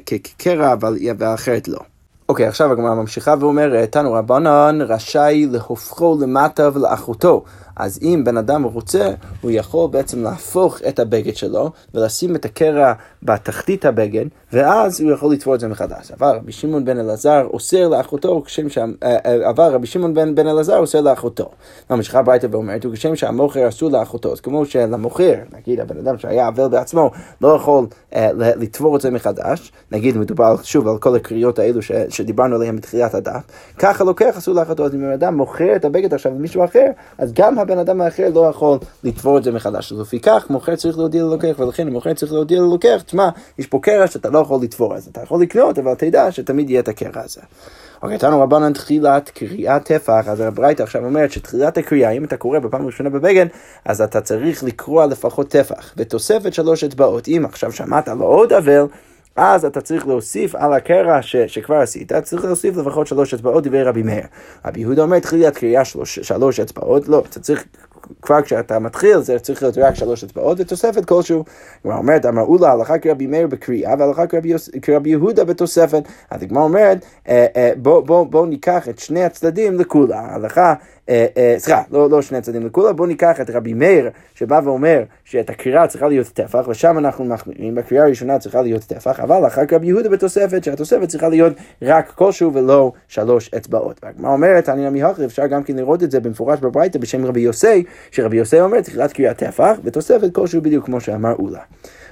כקרע, 0.06 0.74
אבל 0.74 0.98
אחרת 1.36 1.68
לא. 1.68 1.80
אוקיי, 2.30 2.46
okay, 2.46 2.50
עכשיו 2.50 2.72
הגמרא 2.72 2.94
ממשיכה 2.96 3.36
ואומרת, 3.40 3.92
תנו 3.92 4.14
רבנן 4.14 4.80
רשאי 4.82 5.48
להופכו 5.52 6.18
למטה 6.22 6.70
ולאחותו. 6.74 7.44
אז 7.76 8.00
אם 8.02 8.22
בן 8.26 8.38
אדם 8.38 8.64
רוצה, 8.64 9.10
הוא 9.42 9.52
יכול 9.52 9.90
בעצם 9.90 10.24
להפוך 10.24 10.80
את 10.88 11.00
הבגד 11.00 11.36
שלו 11.36 11.72
ולשים 11.94 12.36
את 12.36 12.46
הקרע 12.46 12.94
בתחתית 13.24 13.86
הבגד, 13.86 14.26
ואז 14.54 15.02
הוא 15.02 15.12
יכול 15.12 15.34
לתפור 15.34 15.56
את 15.56 15.60
זה 15.60 15.68
מחדש. 15.68 16.12
אבל 16.12 16.36
רבי 16.36 16.52
שמעון 16.52 16.86
בן 16.86 17.00
אלעזר 17.00 17.48
אוסר 17.54 17.88
לאחותו, 17.88 18.44
כשם 18.46 18.70
ש... 18.70 18.78
אה, 18.78 18.86
אה, 19.04 19.50
אבל 19.50 19.74
רבי 19.74 19.88
שמעון 19.88 20.14
בן, 20.14 20.36
בן 20.36 20.48
אלעזר 20.48 20.78
אוסר 20.78 21.02
לאחותו. 21.02 21.50
ממשיכה 21.90 22.20
הביתה 22.20 22.48
ואומרת, 22.52 22.86
וכשם 22.86 23.16
שהמוכר 23.16 23.68
אסור 23.68 23.92
לאחותו, 23.92 24.32
אז 24.32 24.40
כמו 24.40 24.66
שלמוכר, 24.66 25.34
נגיד 25.58 25.80
הבן 25.80 25.98
אדם 25.98 26.18
שהיה 26.18 26.48
אבל 26.48 26.68
בעצמו, 26.68 27.12
לא 27.42 27.48
יכול 27.48 27.86
אה, 28.16 28.30
לתפור 28.34 28.96
את 28.96 29.02
זה 29.02 29.12
מחדש, 29.12 29.72
נגיד 29.92 30.18
מדובר 30.18 30.56
שוב 30.64 30.88
על 30.88 30.98
כל 30.98 31.16
הקריאות 31.16 31.60
האלו 31.60 31.82
ש, 31.82 31.92
שדיברנו 32.10 32.56
עליהן 32.56 32.76
בתחילת 32.76 33.14
הדף, 33.14 33.42
ככה 33.78 34.04
לוקח 34.04 34.38
אסור 34.38 34.56
לאחותו, 34.56 34.86
אז 34.86 34.96
אם 34.96 35.02
בן 35.02 35.12
אדם 35.12 35.38
מוכר 35.38 35.76
את 35.76 35.86
הבגד 35.86 36.14
עכשיו 36.14 36.32
למישהו 36.32 36.66
אחר, 36.66 36.86
אז 37.18 37.34
גם 37.34 37.60
הבן 37.66 37.78
אדם 37.78 38.02
האחר 38.02 38.30
לא 38.34 38.48
יכול 38.50 38.78
לתפור 39.04 39.38
את 39.38 39.44
זה 39.44 39.52
מחדש. 39.52 39.92
אז 39.92 40.00
לפיכך, 40.00 40.46
מוכר 40.50 40.76
צריך 40.76 40.98
להודיע 40.98 41.24
ללוקח, 41.24 41.60
ולכן 41.60 41.88
המוכר 41.88 42.14
צריך 42.14 42.34
להודיע 42.34 42.62
ללוקח, 42.62 43.02
תשמע, 43.06 43.30
יש 43.60 43.68
פה 43.68 43.80
קרע 43.82 44.08
שאתה 44.08 44.30
לא 44.30 44.40
יכול 44.40 44.60
לתפור, 44.64 44.96
אז 44.96 45.08
אתה 45.08 45.22
יכול 45.24 45.42
לקנות, 45.42 45.80
אבל 45.80 45.94
תדע 45.96 46.32
שתמיד 46.32 46.70
יהיה 46.70 46.80
את 46.80 46.88
הקרע 46.88 47.22
הזה. 47.24 47.42
אוקיי, 48.04 48.18
תנו 48.18 48.42
רבנן 48.42 48.74
תחילת 48.74 49.30
קריאת 49.30 49.84
טפח, 49.84 50.28
אז 50.28 50.40
הברייתא 50.40 50.84
עכשיו 50.84 51.06
אומרת 51.06 51.32
שתחילת 51.32 51.78
הקריאה, 51.78 52.12
אם 52.12 52.24
אתה 52.24 52.38
קורא 52.38 52.60
בפעם 52.60 52.82
הראשונה 52.82 53.10
בבגד, 53.10 53.46
אז 53.86 54.02
אתה 54.02 54.22
צריך 54.22 54.64
לקרוע 54.64 55.06
לפחות 55.06 55.50
טפח, 55.50 55.94
ותוספת 55.98 56.54
שלוש 56.54 56.84
אצבעות. 56.84 57.28
אם 57.28 57.46
עכשיו 57.46 57.72
שמעת 57.72 58.08
לו 58.08 58.26
עוד 58.26 58.54
אבל, 58.54 58.86
אז 59.36 59.66
אתה 59.66 59.82
צריך 59.82 60.08
להוסיף 60.08 60.56
על 60.56 60.74
הקרע 60.74 61.22
ש, 61.22 61.36
שכבר 61.36 61.76
עשית, 61.76 62.14
צריך 62.14 62.46
להוסיף 62.46 62.78
לפחות 62.78 63.08
שלוש 63.08 63.34
אצבעות 63.34 63.64
דברי 63.64 63.84
רבי 63.84 64.04
מאיר. 64.04 64.24
רבי 64.66 64.80
יהודה 64.80 65.02
אומר, 65.02 65.20
תחילת 65.20 65.58
קריאה 65.58 65.86
שלוש, 65.86 66.20
שלוש 66.20 66.60
אצבעות, 66.60 67.08
לא, 67.08 67.24
אתה 67.30 67.40
צריך 67.40 67.66
כבר 68.22 68.42
כשאתה 68.42 68.80
מתחיל 68.80 69.20
זה 69.20 69.40
צריך 69.40 69.64
להיות 69.64 69.78
רק 69.78 69.96
שלוש 69.96 70.24
אצבעות 70.24 70.60
ותוספת 70.60 71.06
כלשהו. 71.06 71.44
הגמרא 71.86 71.98
אומרת, 71.98 72.26
אמרו 72.26 72.58
לה 72.58 72.72
הלכה 72.72 72.98
כרבי 72.98 73.28
מאיר 73.28 73.48
בקריאה 73.48 73.96
והלכה 74.00 74.24
כרבי 74.82 75.10
יהודה 75.10 75.44
בתוספת. 75.44 76.04
אז 76.30 76.44
הגמרא 76.44 76.64
אומרת, 76.64 77.06
אה, 77.30 77.46
אה, 77.56 77.72
בואו 78.06 78.46
ניקח 78.46 78.90
את 78.90 79.00
שני 79.00 79.24
הצדדים 79.24 79.80
לכולה. 79.80 80.20
הלכה 80.20 80.74
אה, 81.10 81.56
סליחה, 81.58 81.82
לא, 81.92 82.10
לא 82.10 82.22
שני 82.22 82.42
צדדים 82.42 82.66
לכולה, 82.66 82.94
בואו 82.94 83.08
ניקח 83.08 83.42
את 83.42 83.50
רבי 83.50 83.74
מאיר 83.74 84.10
שבא 84.36 84.62
ואומר 84.64 85.04
שאת 85.24 85.50
הקריאה 85.50 85.88
צריכה 85.88 86.08
להיות 86.08 86.28
טפח, 86.28 86.68
ושם 86.68 86.98
אנחנו 86.98 87.26
מחמירים, 87.26 87.76
בקריאה 87.76 88.04
הראשונה 88.04 88.40
צריכה 88.40 88.62
להיות 88.62 88.84
טפח, 88.84 89.20
אבל 89.20 89.48
אחר 89.48 89.66
כך 89.66 89.78
יהודה 89.82 90.10
בתוספת, 90.10 90.64
שהתוספת 90.64 91.08
צריכה 91.08 91.30
להיות 91.30 91.54
רק 91.82 92.12
כלשהו 92.16 92.54
ולא 92.54 92.92
שלוש 93.08 93.54
אצבעות. 93.58 94.00
והגמרא 94.04 94.32
אומרת, 94.32 94.70
אני 94.70 94.90
נמי 94.90 95.04
הכי, 95.04 95.26
אפשר 95.26 95.48
גם 95.48 95.64
כן 95.64 95.76
לראות 95.76 96.04
את 96.04 96.12
זה 96.12 96.20
במפורש 96.20 96.60
בברייתא 96.60 97.00
בשם 97.00 97.26
רבי 97.26 97.40
יוסי, 97.40 97.84
שרבי 98.12 98.38
יוסי 98.38 98.62
אומר 98.62 98.82
תחילת 98.82 99.14
קריאה 99.14 99.34
טפח, 99.34 99.78
ותוספת 99.84 100.34
כלשהו 100.34 100.62
בדיוק 100.62 100.86
כמו 100.86 101.02
שאמר 101.02 101.34
אולה. 101.40 101.62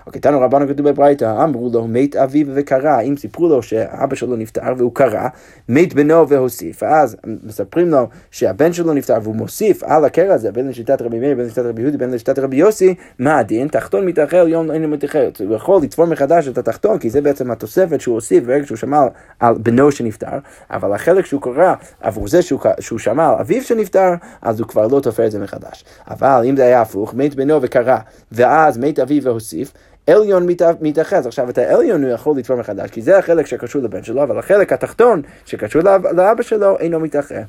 אוקיי, 0.08 0.22
תנו 0.22 0.42
רבנו 0.42 0.68
כתוב 0.68 0.90
בברייתא, 0.90 1.44
אמרו 1.44 1.70
לו, 1.74 1.88
מת 1.88 2.16
אביו 2.16 2.48
וקרא, 2.54 3.02
אם 3.02 3.18
סיפרו 3.18 3.48
לו 3.48 3.64
שאבא 3.64 4.16
שלו 4.16 4.36
נפטר 4.36 4.74
והוא 4.78 4.96
קרא, 4.96 5.28
מת 5.70 5.94
בנו 5.94 6.30
והוסיף, 6.30 6.84
אז 6.84 7.18
מספרים 7.44 7.90
לו 7.90 8.08
שהבן 8.32 8.74
שלו 8.74 8.94
נפטר 8.94 9.18
והוא 9.24 9.36
מוסיף 9.36 9.84
על 9.84 10.06
הקרע 10.06 10.34
הזה, 10.34 10.52
בין 10.52 10.68
לשיטת 10.68 11.02
רבי 11.02 11.20
מאיר, 11.20 11.36
בין 11.36 11.46
לשיטת 11.46 11.66
רבי 11.66 11.82
יהודי, 11.82 11.98
בין 11.98 12.12
לשיטת 12.12 12.40
רבי 12.40 12.56
יוסי, 12.56 12.96
מה 13.20 13.38
הדין? 13.38 13.68
תחתון 13.68 14.06
מתאחר, 14.06 14.48
יום 14.48 14.72
אין 14.72 14.86
מתאחר. 14.86 15.30
הוא 15.40 15.56
יכול 15.56 15.82
לתפור 15.84 16.06
מחדש 16.06 16.48
את 16.48 16.58
התחתון, 16.58 17.00
כי 17.00 17.10
זה 17.10 17.22
בעצם 17.22 17.52
התוספת 17.52 18.02
שהוא 18.02 18.16
הוסיף 18.16 18.44
ברגע 18.44 18.66
שהוא 18.66 18.78
שמע 18.78 19.02
על 19.40 19.56
בנו 19.58 19.92
שנפטר, 19.92 20.38
אבל 20.72 20.94
החלק 20.94 21.26
שהוא 21.26 21.42
קרא 21.42 21.74
עבור 22.02 22.28
זה 22.28 22.42
שהוא, 22.42 22.60
שהוא 22.80 23.00
שמע 23.00 23.30
על 23.30 23.36
אביו 23.40 23.64
שנפטר, 23.64 24.14
אז 24.42 24.60
הוא 24.60 24.68
כבר 24.68 24.88
לא 24.88 25.00
תופר 25.00 25.26
את 25.26 25.32
זה 25.32 25.40
מחדש. 25.40 25.86
אבל 26.08 26.42
אם 26.50 26.56
זה 26.56 26.64
היה 26.64 26.82
הפוך, 26.82 27.14
מת 27.14 27.36
בנו 27.36 27.62
וקרא, 27.62 27.98
ואז 28.32 28.78
מת 28.78 29.00
אביו 29.00 29.24
והוסיף, 29.24 29.74
עליון 30.08 30.48
מתאחז. 30.82 31.28
עכשיו 31.28 31.50
את 31.50 31.58
העליון 31.58 32.04
הוא 32.04 32.12
יכול 32.12 32.38
לתפור 32.38 32.56
מחדש, 32.56 32.90
כי 32.90 33.02
זה 33.02 33.18
החלק 33.18 33.46
שקשור 33.46 33.82
לבן 33.82 34.04
שלו, 34.04 34.24
אבל 34.24 34.40
החלק 34.40 34.74
התחתון 34.74 35.22
שקשור 35.46 35.82
לאבא 36.16 36.44
שלו 36.44 36.80
אינו 36.80 37.00
מתאחר. 37.00 37.42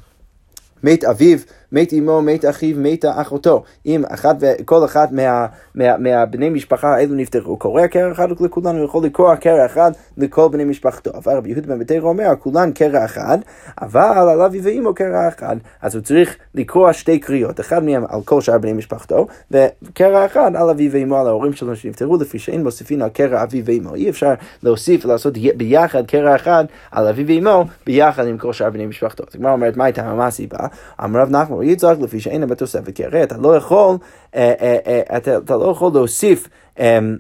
מת 0.83 1.05
אביו 1.05 1.39
מת 1.75 1.93
אמו, 1.93 2.23
מת 2.23 2.45
אחיו, 2.45 2.77
מתה 2.79 3.21
אחותו. 3.21 3.63
אם 3.87 4.03
אחת 4.09 4.37
וכל 4.41 4.85
אחת 4.85 5.13
מה, 5.13 5.47
מה, 5.75 5.99
מהבני 5.99 6.51
משפחה 6.51 6.95
האלו 6.95 7.15
נפטרו, 7.15 7.57
קורע 7.57 7.89
קרע 7.89 8.13
אחד 8.13 8.29
לכולנו, 8.41 8.79
הוא 8.79 8.85
יכול 8.85 9.05
לקרוע 9.05 9.37
קרע 9.37 9.67
אחד 9.67 9.93
לכל 10.17 10.49
בני 10.49 10.65
משפחתו. 10.65 11.11
אבל 11.15 11.37
רבי 11.37 11.51
יהודה 11.51 11.67
בן 11.67 11.79
ביתרו 11.79 12.09
אומר, 12.09 12.29
כולן 12.39 12.73
קרע 12.73 13.05
אחד, 13.05 13.39
אבל 13.83 14.29
על 14.29 14.41
אבי 14.41 14.61
ואימו 14.61 14.95
קרע 14.95 15.29
אחד. 15.29 15.57
אז 15.83 15.95
הוא 15.95 16.03
צריך 16.03 16.37
לקרוע 16.55 16.93
שתי 16.93 17.19
קריאות, 17.19 17.61
אחד 17.61 17.85
מהם 17.85 18.05
על 18.09 18.21
כל 18.25 18.41
שאר 18.41 18.59
בני 18.59 18.73
משפחתו, 18.73 19.27
וקרע 19.51 20.27
אחד 20.27 20.57
על 20.57 20.71
אבי 20.71 20.89
ואימו, 20.89 21.17
על 21.17 21.27
ההורים 21.27 21.53
שלו 21.53 21.77
שנפטרו, 21.77 22.17
לפי 22.17 22.39
שאין 22.39 22.63
מוסיפין 22.63 23.03
על 23.03 23.09
קרע 23.09 23.43
אבי 23.43 23.63
ואימו. 23.65 23.95
אי 23.95 24.11
אפשר 24.11 24.35
להוסיף 24.63 25.05
ולעשות 25.05 25.35
ביחד 25.57 26.07
קרע 26.07 26.37
אחד 26.37 26.65
על 26.91 27.09
אבי 27.09 27.25
ואימו, 27.25 27.65
ביחד 27.87 28.27
עם 28.27 28.39
כל 28.39 28.53
שאר 28.53 28.71
בני 28.71 28.87
משפחתו. 28.87 29.25
אז 29.29 29.35
הגמרא 29.35 29.53
אומרת, 29.53 29.77
מה 29.77 29.85
הייתה, 29.85 30.15
מה 30.15 30.27
הסיבה? 30.27 30.59
אמר 31.05 31.21
רב 31.21 31.31
נחמן, 31.31 31.64
יצחק 31.67 31.97
לפי 32.01 32.21
שאין 32.21 32.47
בתוספת, 32.47 32.97
כי 32.97 33.05
הרי 33.05 33.23
אתה 33.23 33.37
לא 33.37 33.57
יכול, 33.57 33.97
אה, 34.35 34.53
אה, 34.61 34.77
אה, 34.87 35.17
אתה, 35.17 35.37
אתה 35.37 35.57
לא 35.57 35.71
יכול 35.71 35.91
להוסיף 35.95 36.49
אמ, 36.79 37.17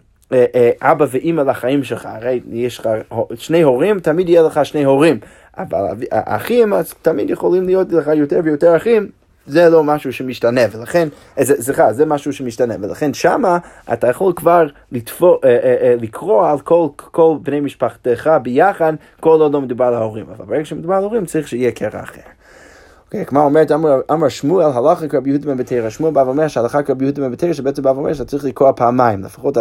אבא 0.82 1.06
ואימא 1.10 1.40
לחיים 1.40 1.84
שלך, 1.84 2.06
הרי 2.06 2.40
יש 2.50 2.78
לך 2.78 2.88
שני 3.34 3.62
הורים, 3.62 4.00
תמיד 4.00 4.28
יהיה 4.28 4.42
לך 4.42 4.66
שני 4.66 4.84
הורים, 4.84 5.18
אבל 5.58 5.84
אחים, 6.10 6.72
אז 6.72 6.94
תמיד 7.02 7.30
יכולים 7.30 7.66
להיות 7.66 7.92
לך 7.92 8.10
יותר 8.14 8.40
ויותר 8.44 8.76
אחים. 8.76 9.08
זה 9.46 9.68
לא 9.68 9.84
משהו 9.84 10.12
שמשתנה, 10.12 10.60
ולכן, 10.72 11.08
סליחה, 11.42 11.92
זה 11.92 12.06
משהו 12.06 12.32
שמשתנה, 12.32 12.74
ולכן 12.80 13.14
שמה 13.14 13.58
אתה 13.92 14.08
יכול 14.08 14.32
כבר 14.36 14.66
לתפור, 14.92 15.38
אה, 15.44 15.48
אה, 15.48 15.76
אה, 15.80 15.94
לקרוא 16.00 16.48
על 16.48 16.60
כל, 16.60 16.88
כל 16.96 17.36
בני 17.42 17.60
משפחתך 17.60 18.30
ביחד, 18.42 18.92
כל 19.20 19.40
עוד 19.40 19.52
לא 19.52 19.60
מדובר 19.60 19.84
על 19.84 19.94
ההורים, 19.94 20.26
אבל 20.36 20.44
ברגע 20.44 20.64
שמדובר 20.64 20.94
על 20.94 21.02
ההורים 21.02 21.26
צריך 21.26 21.48
שיהיה 21.48 21.72
קרע 21.72 22.02
אחר. 22.02 22.20
הגמרא 23.20 23.42
אומרת, 23.42 23.72
אמר 24.12 24.28
שמואל, 24.28 24.66
הלכה 24.66 25.08
כרבי 25.08 25.30
יהודה 25.30 25.46
בן 25.46 25.56
בתרא. 25.56 25.90
שמואל 25.90 26.12
בא 26.12 26.20
ואומר 26.20 26.48
שהלכה 26.48 26.82
כרבי 26.82 27.04
יהודה 27.04 27.22
בן 27.22 27.32
בתרא, 27.32 27.52
שבעצם 27.52 27.82
בא 27.82 27.88
ואומר 27.88 28.12
שאתה 28.12 28.30
צריך 28.30 28.44
לקרוא 28.44 28.72
פעמיים, 28.72 29.24
לפחות 29.24 29.58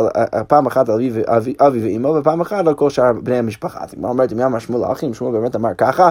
פעם 0.47 0.65
אחת 0.65 0.89
על 0.89 0.99
אבי 1.59 1.79
ואימו, 1.83 2.07
ופעם 2.07 2.41
אחת 2.41 2.67
על 2.67 2.73
כל 2.73 2.89
שאר 2.89 3.13
בני 3.23 3.37
המשפחה. 3.37 3.79
אז 3.83 3.93
הגמרא 3.93 4.09
אומרת, 4.09 4.33
מי 4.33 4.45
אמר 4.45 4.59
שמואל 4.59 4.83
האחים? 4.83 5.13
שמואל 5.13 5.33
באמת 5.33 5.55
אמר 5.55 5.73
ככה, 5.77 6.09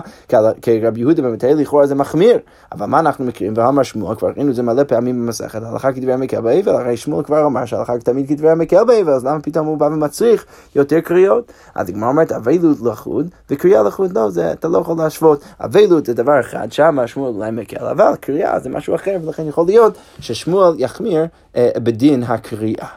כי 0.63 0.81
רבי 0.81 1.01
יהודה 1.01 1.23
בן 1.23 1.33
בתרא 1.33 1.51
לכאורה 1.51 1.87
זה 1.87 1.95
מחמיר. 1.95 2.39
אבל 2.73 2.87
מה 2.87 2.99
אנחנו 2.99 3.25
מכירים? 3.25 3.53
ואמר 3.57 3.83
שמואל, 3.83 4.17
כבר 4.17 4.31
ראינו 4.37 4.51
את 4.51 4.55
זה 4.55 4.63
מלא 4.63 4.85
פעמים 4.85 5.27
במסכת, 5.27 5.63
הלכה 5.63 5.93
כדברי 5.93 6.13
המקל 6.13 6.41
באבל, 6.41 6.75
הרי 6.75 6.97
שמואל 6.97 7.25
כבר 7.25 7.47
אמר 7.47 7.65
שהלכה 7.65 7.99
תמיד 7.99 8.29
כדברי 8.29 8.51
המקל 8.51 8.85
באבל, 8.85 9.13
אז 9.13 9.25
למה 9.25 9.41
פתאום 9.41 9.67
הוא 9.67 9.79
בא 9.79 9.85
ומצריך 9.85 10.45
יותר 10.77 11.01
קריאות? 11.01 11.53
אז 11.75 11.89
הגמרא 11.89 12.09
אומרת, 12.09 12.33
אבלות 12.33 12.81
לחוד, 12.81 13.29
וקריאה 13.51 13.83
לחוד 13.83 14.19
לא, 14.19 14.29
אתה 14.53 14.69
לא 14.69 14.79
יכול 14.79 14.97
להשוות. 14.99 15.45
אבלות 15.61 16.07
זה 16.07 16.15
דבר 16.15 16.41
אחד, 16.41 16.73
שם 16.73 16.99
שמואל 17.07 17.32
אולי 17.35 17.51
מקל, 17.51 17.85
אבל 17.85 18.17
קריאה 18.21 18.59
זה 18.61 18.69
משהו 18.69 18.95
אחר, 18.95 19.17
ולכן 19.25 19.49
יכול 19.49 19.67
להיות 19.67 19.95
ששמואל 20.21 20.75
יחמיר 20.79 21.27
אה, 21.57 21.71
בדין 21.77 22.23
הקריאה. 22.23 22.89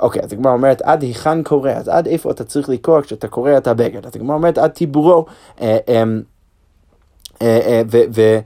אוקיי, 0.00 0.22
אז 0.22 0.32
הגמרא 0.32 0.52
אומרת, 0.52 0.82
עד 0.82 1.02
היכן 1.02 1.42
קורא? 1.42 1.70
אז 1.70 1.88
עד 1.88 2.06
איפה 2.06 2.30
אתה 2.30 2.44
צריך 2.44 2.68
לקרוא 2.68 3.00
כשאתה 3.00 3.28
קורא 3.28 3.56
את 3.56 3.66
הבגד? 3.66 4.06
אז 4.06 4.16
הגמרא 4.16 4.36
אומרת, 4.36 4.58
עד 4.58 4.70
טיבורו. 4.70 5.26
אה, 5.60 5.78
אה, 5.88 6.02
אה, 7.42 7.60
אה, 7.66 7.82
אה, 8.18 8.38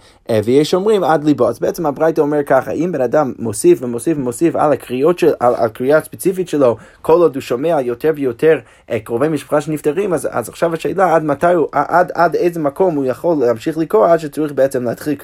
ויש 0.44 0.74
אומרים 0.74 1.04
עד 1.04 1.24
ליבו. 1.24 1.48
אז 1.48 1.58
בעצם 1.58 1.86
הברייתא 1.86 2.20
אומר 2.20 2.42
ככה, 2.46 2.70
אם 2.70 2.92
בן 2.92 3.00
אדם 3.00 3.32
מוסיף 3.38 3.82
ומוסיף 3.82 4.18
ומוסיף 4.18 4.56
על 4.56 4.72
הקריאות 4.72 5.18
של, 5.18 5.32
על 5.40 5.54
הקריאה 5.54 5.98
הספציפית 5.98 6.48
שלו, 6.48 6.76
כל 7.02 7.12
עוד 7.12 7.34
הוא 7.34 7.40
שומע 7.40 7.80
יותר 7.80 8.12
ויותר 8.14 8.58
קרובי 9.04 9.28
משפחה 9.28 9.60
שנפטרים, 9.60 10.14
אז, 10.14 10.28
אז 10.30 10.48
עכשיו 10.48 10.74
השאלה 10.74 11.14
עד 11.14 11.24
מתי 11.24 11.52
הוא, 11.52 11.66
עד, 11.72 12.12
עד 12.14 12.34
איזה 12.34 12.60
מקום 12.60 12.94
הוא 12.94 13.04
יכול 13.04 13.36
להמשיך 13.40 13.78
לקרוא 13.78 14.06
עד 14.06 14.18
שצריך 14.18 14.52
בעצם 14.52 14.84
להתחיל 14.84 15.14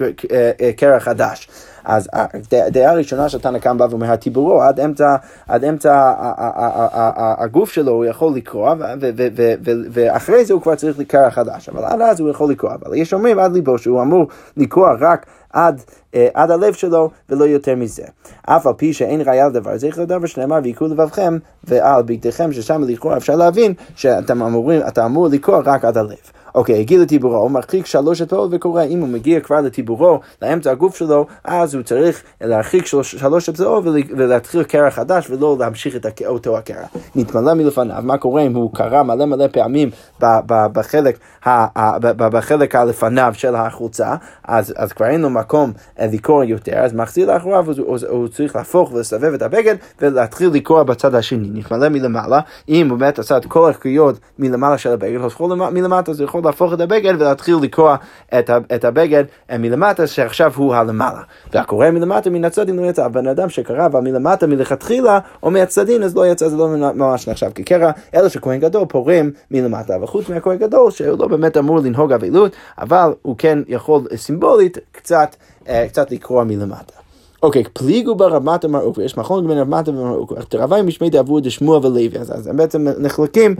קרע 0.76 1.00
חדש. 1.00 1.48
אז 1.84 2.08
הדעה 2.52 2.92
הראשונה 2.92 3.28
שהתנא 3.28 3.58
קם 3.58 3.78
בא 3.78 3.86
ואומר, 3.90 4.12
הטיבורו 4.12 4.62
עד 4.62 4.80
אמצע, 4.80 5.16
עד 5.48 5.64
אמצע 5.64 6.12
הגוף 7.38 7.70
שלו 7.70 7.92
הוא 7.92 8.04
יכול 8.04 8.32
לקרוא, 8.36 8.74
ואחרי 9.90 10.44
זה 10.44 10.54
הוא 10.54 10.62
כבר 10.62 10.74
צריך 10.74 10.98
לקרוא 10.98 11.30
חדש, 11.30 11.68
אבל 11.68 11.84
עד 11.84 12.00
אז 12.00 12.20
הוא 12.20 12.30
יכול 12.30 12.50
לקרוא. 12.50 12.70
אבל 12.72 12.94
יש 12.94 13.14
אומרים 13.14 13.38
עד 13.38 13.52
ליבו 13.52 13.78
שהוא 13.78 14.02
אמור 14.02 14.26
לקרוא 14.56 14.88
רק 15.00 15.26
עד, 15.52 15.82
אה, 16.14 16.28
עד 16.34 16.50
הלב 16.50 16.72
שלו 16.72 17.10
ולא 17.28 17.44
יותר 17.44 17.74
מזה. 17.74 18.02
אף 18.42 18.66
על 18.66 18.72
פי 18.72 18.92
שאין 18.92 19.20
ראיה 19.26 19.48
לדבר 19.48 19.78
זה, 19.78 19.88
יכול 19.88 20.02
לדבר 20.02 20.26
שנאמר 20.26 20.58
ויקחו 20.62 20.86
לבבכם 20.86 21.38
ועל 21.64 22.02
בגדיכם, 22.02 22.52
ששם 22.52 22.82
לכאורה 22.86 23.16
אפשר 23.16 23.36
להבין 23.36 23.74
שאתה 23.96 24.32
אמור 25.06 25.28
לקרוא 25.28 25.62
רק 25.64 25.84
עד 25.84 25.96
הלב. 25.96 26.16
אוקיי, 26.54 26.80
הגיע 26.80 26.98
לטיבורו, 26.98 27.36
הוא 27.36 27.50
מרחיק 27.50 27.86
שלוש 27.86 28.22
אצבעות 28.22 28.50
וקורא, 28.52 28.82
אם 28.82 29.00
הוא 29.00 29.08
מגיע 29.08 29.40
כבר 29.40 29.60
לטיבורו, 29.60 30.20
לאמצע 30.42 30.70
הגוף 30.70 30.96
שלו, 30.96 31.26
אז 31.44 31.74
הוא 31.74 31.82
צריך 31.82 32.22
להרחיק 32.40 32.86
שלוש 33.02 33.48
אצבעות 33.48 33.84
ולהתחיל 34.16 34.62
קרע 34.62 34.90
חדש 34.90 35.30
ולא 35.30 35.56
להמשיך 35.60 35.96
את 35.96 36.22
אותו 36.26 36.58
הקרע. 36.58 36.86
נתמלא 37.16 37.54
מלפניו, 37.54 38.02
מה 38.02 38.18
קורה 38.18 38.42
אם 38.42 38.54
הוא 38.54 38.74
קרא 38.74 39.02
מלא 39.02 39.24
מלא 39.24 39.46
פעמים 39.52 39.90
בחלק, 40.46 41.18
בחלק 42.16 42.74
הלפניו 42.74 43.32
של 43.36 43.54
החולצה, 43.54 44.14
אז, 44.44 44.74
אז 44.76 44.92
כבר 44.92 45.06
אין 45.06 45.20
לו 45.20 45.30
מקום 45.38 45.72
אה, 46.00 46.06
לקרוא 46.12 46.44
יותר, 46.44 46.78
אז 46.78 46.94
מחזיר 46.94 47.32
לאחוריו, 47.32 47.66
הוא, 47.78 47.98
הוא 48.08 48.28
צריך 48.28 48.56
להפוך 48.56 48.92
ולסבב 48.92 49.34
את 49.34 49.42
הבגד 49.42 49.74
ולהתחיל 50.00 50.50
לקרוא 50.52 50.82
בצד 50.82 51.14
השני. 51.14 51.48
נתמלא 51.52 51.88
מלמעלה, 51.88 52.40
אם 52.68 52.90
הוא 52.90 52.98
באמת 52.98 53.18
עשה 53.18 53.36
את 53.36 53.46
כל 53.46 53.70
הקריאות 53.70 54.18
מלמעלה 54.38 54.78
של 54.78 54.92
הבגד, 54.92 55.20
אז 55.20 55.32
מלמטה 55.72 56.12
זה 56.12 56.24
יכול 56.24 56.40
להפוך 56.44 56.72
את 56.72 56.80
הבגד 56.80 57.14
ולהתחיל 57.18 57.56
לקרוע 57.62 57.96
את, 58.38 58.50
את 58.74 58.84
הבגד 58.84 59.24
מלמטה, 59.58 60.06
שעכשיו 60.06 60.52
הוא 60.56 60.74
הלמעלה. 60.74 61.20
והקורא 61.52 61.90
מלמטה 61.90 62.30
מן 62.30 62.44
הצדדים 62.44 62.78
לא 62.78 62.86
יצא. 62.86 63.04
הבן 63.04 63.26
אדם 63.26 63.48
שקרא 63.48 63.86
אבל 63.86 64.00
מלמטה 64.00 64.46
מלכתחילה, 64.46 65.18
או 65.42 65.50
מהצדדים, 65.50 66.02
אז 66.02 66.16
לא 66.16 66.26
יצא, 66.26 66.48
זה 66.48 66.56
לא 66.56 66.68
ממש 66.94 67.28
נחשב 67.28 67.50
כקרע, 67.54 67.90
אלא 68.14 68.28
שכהן 68.28 68.60
גדול 68.60 68.84
פורם 68.88 69.30
מלמטה. 69.50 69.96
וחוץ 70.02 70.28
מהכהן 70.28 70.56
גדול, 70.56 70.90
שהוא 70.90 71.18
לא 71.18 71.28
באמת 71.28 71.56
אמור 71.56 71.78
לנהוג 71.80 72.12
אבילות, 72.12 72.52
אבל 72.78 73.12
הוא 73.22 73.34
כן 73.38 73.58
יכול 73.68 74.02
סימבולית 74.16 74.78
קצת, 74.92 75.18
אה, 75.18 75.27
קצת 75.88 76.10
לקרוע 76.10 76.44
מלמטה. 76.44 76.98
אוקיי, 77.42 77.64
פליגו 77.72 78.14
ברמת 78.14 78.64
המרוק, 78.64 78.98
יש 78.98 79.16
מכון 79.16 79.48
בין 79.48 79.58
רמת 79.58 79.88
המרוק, 79.88 80.32
תרבי 80.48 80.82
משמי 80.82 81.10
דאבו 81.10 81.40
דשמוע 81.40 81.78
ולוי, 81.78 82.08
אז 82.20 82.46
הם 82.46 82.56
בעצם 82.56 82.86
נחלקים 82.98 83.54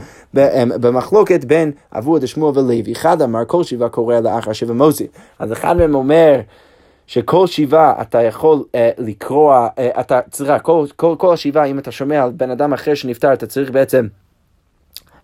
במחלוקת 0.81 1.45
בין 1.45 1.73
אבו 1.93 2.19
דשמוע 2.19 2.53
ולוי. 2.55 2.93
אחד 2.93 3.23
אמר 3.23 3.45
כל 3.47 3.65
שבעה 3.65 3.89
קורא 3.89 4.21
לאחר 4.21 4.53
שבע 4.53 4.73
מוסי, 4.73 5.07
אז 5.39 5.53
אחד 5.53 5.77
מהם 5.77 5.95
אומר 5.95 6.41
שכל 7.07 7.47
שבעה 7.47 8.03
אתה 8.03 8.23
יכול 8.23 8.65
אה, 8.75 8.91
לקרוע, 8.99 9.69
אה, 9.79 10.01
אתה, 10.01 10.21
סליחה, 10.33 10.59
כל, 10.59 10.87
כל, 10.97 11.15
כל 11.19 11.35
השבעה 11.35 11.65
אם 11.65 11.79
אתה 11.79 11.93
שומע 11.93 12.23
על 12.23 12.31
בן 12.31 12.51
אדם 12.51 12.73
אחר 12.73 12.95
שנפטר 12.95 13.33
אתה 13.33 13.47
צריך 13.47 13.71
בעצם 13.71 14.07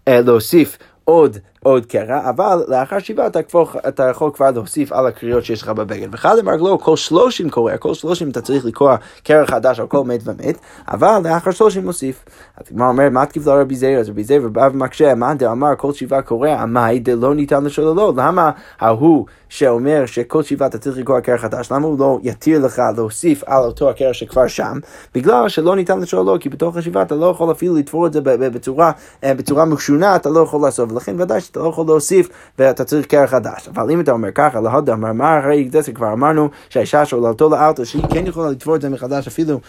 אה, 0.09 0.21
להוסיף 0.21 0.79
עוד 1.05 1.39
עוד 1.65 1.87
קרע, 1.87 2.31
אבל 2.31 2.65
לאחר 2.69 2.99
שבעה 2.99 3.27
אתה, 3.27 3.41
אתה 3.89 4.03
יכול 4.03 4.31
כבר 4.35 4.51
להוסיף 4.51 4.93
על 4.93 5.07
הקריאות 5.07 5.45
שיש 5.45 5.63
לך 5.63 5.69
בבגד. 5.69 6.09
ואחד 6.13 6.39
אמר 6.39 6.57
לא, 6.57 6.79
כל 6.83 6.97
שלושים 6.97 7.51
קורע, 7.51 7.77
כל 7.77 7.95
שלושים 7.95 8.31
אתה 8.31 8.41
צריך 8.41 8.65
לקרוע 8.65 8.97
קרע 9.23 9.47
חדש 9.47 9.81
על 9.81 9.87
כל 9.87 10.05
מת 10.05 10.21
ומת, 10.25 10.59
אבל 10.89 11.19
לאחר 11.25 11.51
שלושים 11.51 11.85
מוסיף. 11.85 12.25
אז 12.57 12.67
הגמרא 12.71 12.89
אומר, 12.89 13.11
מה 13.11 13.27
תקיף 13.27 13.47
לרבי 13.47 13.75
זייר? 13.75 14.01
אז 14.01 14.09
רבי 14.09 14.25
זייר 14.25 14.49
בא 14.49 14.69
ומקשה, 14.73 15.15
מאן 15.15 15.39
דאמר 15.39 15.77
כל 15.77 15.93
שבעה 15.93 16.23
קורע, 16.23 16.63
עמאי 16.63 16.99
דלא 16.99 17.35
ניתן 17.35 17.65
לשאולו, 17.65 18.13
למה 18.17 18.51
ההוא 18.81 19.27
שאומר 19.49 20.07
שכל 20.07 20.43
שבעה 20.43 20.69
אתה 20.69 20.79
צריך 20.79 20.99
לקרוא 20.99 21.21
קרע 21.21 21.39
חדש, 21.39 21.73
למה 21.73 21.87
הוא 21.87 21.99
לא 21.99 22.19
יתיר 22.23 22.65
לך 22.65 22.83
להוסיף 22.97 23.45
על 23.47 23.63
אותו 23.63 23.91
הקרע 23.91 24.15
שכבר 24.15 24.47
שם? 24.47 24.79
בגלל 25.15 25.49
שלא 25.49 25.77
ניתן 25.77 26.01
לשאולו, 26.01 26.37
כי 26.41 26.49
בתוך 26.49 26.77
השבעה 26.77 27.03
אתה 27.03 27.15
לא 27.15 27.27
יכול 27.27 27.51
אפילו 27.51 27.77
לתפור 27.77 28.07
את 28.07 28.13
זה 28.13 28.21
בצורה, 28.21 28.93
אה, 29.25 29.35
בצורה 29.35 29.65
משונה, 29.65 30.17
אתה 30.17 30.29
לא 30.29 30.41
יכול 30.41 30.61
לעשות, 30.61 30.93
ולכן 30.93 31.21
ודאי 31.21 31.41
אתה 31.55 31.63
לא 31.63 31.69
יכול 31.69 31.87
להוסיף 31.87 32.29
ואתה 32.59 32.85
צריך 32.85 33.07
קרח 33.07 33.31
חדש. 33.31 33.69
אבל 33.69 33.91
אם 33.91 34.01
אתה 34.01 34.13
אומר 34.13 34.31
ככה, 34.35 34.61
להוד 34.61 34.91
אמר, 34.91 35.13
מה 35.13 35.37
הרי 35.37 35.69
זה 35.81 35.93
כבר 35.93 36.13
אמרנו 36.13 36.49
שהאישה 36.69 37.05
שעולתו 37.05 37.49
לאלתר, 37.49 37.85
שהיא 37.85 38.03
כן 38.13 38.27
יכולה 38.27 38.51
לתפור 38.51 38.77
את 38.77 38.83
זה 38.83 38.89
מחדש 38.89 39.27
אפילו, 39.27 39.61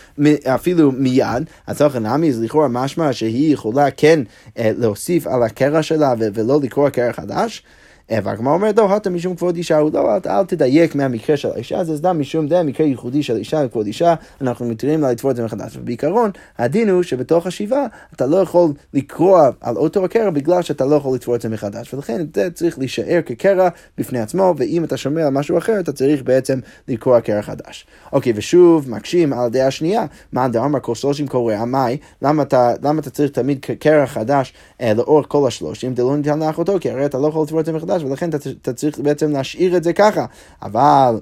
אפילו 0.45 0.91
מיד, 0.91 1.43
אז 1.67 1.77
תוכן 1.77 2.05
נמי, 2.05 2.29
אז 2.29 2.41
לכאורה 2.41 2.67
משמע 2.67 3.13
שהיא 3.13 3.53
יכולה 3.53 3.91
כן 3.91 4.19
אה, 4.57 4.71
להוסיף 4.77 5.27
על 5.27 5.43
הקרח 5.43 5.81
שלה 5.81 6.13
ולא 6.19 6.59
לקרוא 6.63 6.89
קרח 6.89 7.15
חדש. 7.15 7.63
והגמרא 8.09 8.53
אומרת, 8.53 8.77
לא, 8.77 8.95
הטה 8.95 9.09
משום 9.09 9.35
כבוד 9.35 9.55
אישה, 9.55 9.77
הוא 9.77 9.91
לא, 9.93 10.17
אל 10.27 10.45
תדייק 10.45 10.95
מהמקרה 10.95 11.37
של 11.37 11.51
האישה, 11.51 11.83
זה 11.83 11.97
סתם 11.97 12.19
משום 12.19 12.47
זה 12.47 12.63
מקרה 12.63 12.87
ייחודי 12.87 13.23
של 13.23 13.35
אישה 13.35 13.61
וכבוד 13.65 13.85
אישה, 13.85 14.15
אנחנו 14.41 14.65
מתירים 14.65 15.01
לה 15.01 15.11
לתפור 15.11 15.31
את 15.31 15.35
זה 15.35 15.43
מחדש. 15.43 15.77
ובעיקרון, 15.77 16.31
הדין 16.57 16.89
הוא 16.89 17.03
שבתוך 17.03 17.47
השבעה 17.47 17.85
אתה 18.15 18.25
לא 18.25 18.37
יכול 18.37 18.71
לקרוע 18.93 19.49
על 19.61 19.75
אותו 19.77 20.05
הקרע 20.05 20.29
בגלל 20.29 20.61
שאתה 20.61 20.85
לא 20.85 20.95
יכול 20.95 21.15
לתפור 21.15 21.35
את 21.35 21.41
זה 21.41 21.49
מחדש, 21.49 21.93
ולכן 21.93 22.25
זה 22.35 22.51
צריך 22.51 22.79
להישאר 22.79 23.19
כקרע 23.25 23.69
בפני 23.97 24.19
עצמו, 24.19 24.53
ואם 24.57 24.83
אתה 24.83 24.97
שומע 24.97 25.23
על 25.27 25.29
משהו 25.29 25.57
אחר, 25.57 25.79
אתה 25.79 25.91
צריך 25.91 26.23
בעצם 26.23 26.59
לקרוע 26.87 27.21
קרע 27.21 27.41
חדש. 27.41 27.85
אוקיי, 28.13 28.33
ושוב, 28.35 28.89
מקשים 28.89 29.33
על 29.33 29.45
הדעה 29.45 29.67
השנייה, 29.67 30.05
מה 30.31 30.47
דאמר 30.47 30.79
כל 30.79 30.95
שלושים 30.95 31.27
קורע, 31.27 31.65
מאי, 31.65 31.97
למה 32.21 32.43
למה 32.83 32.99
אתה 32.99 33.09
צריך 33.09 33.31
תמיד 33.31 33.65
קרע 33.79 34.05
חדש 34.05 34.53
אה, 34.81 34.93
לאורך 34.93 35.25
כל 35.29 35.47
השלושים, 35.47 35.95
זה 35.95 36.03
לא 36.03 36.17
ניתן 36.17 36.39
לאחותו, 36.39 36.77
כי 36.79 36.89
הרי 36.89 37.05
אתה 37.05 37.17
לא 37.17 37.27
יכול 37.27 37.43
לתפור 37.43 37.59
את 37.59 37.65
זה 37.65 37.71
מחדש. 37.73 37.94
חדש, 37.95 38.03
ולכן 38.03 38.29
אתה 38.62 38.73
צריך 38.73 38.99
בעצם 38.99 39.31
להשאיר 39.31 39.77
את 39.77 39.84
זה 39.84 39.93
ככה. 39.93 40.25
אבל 40.62 41.19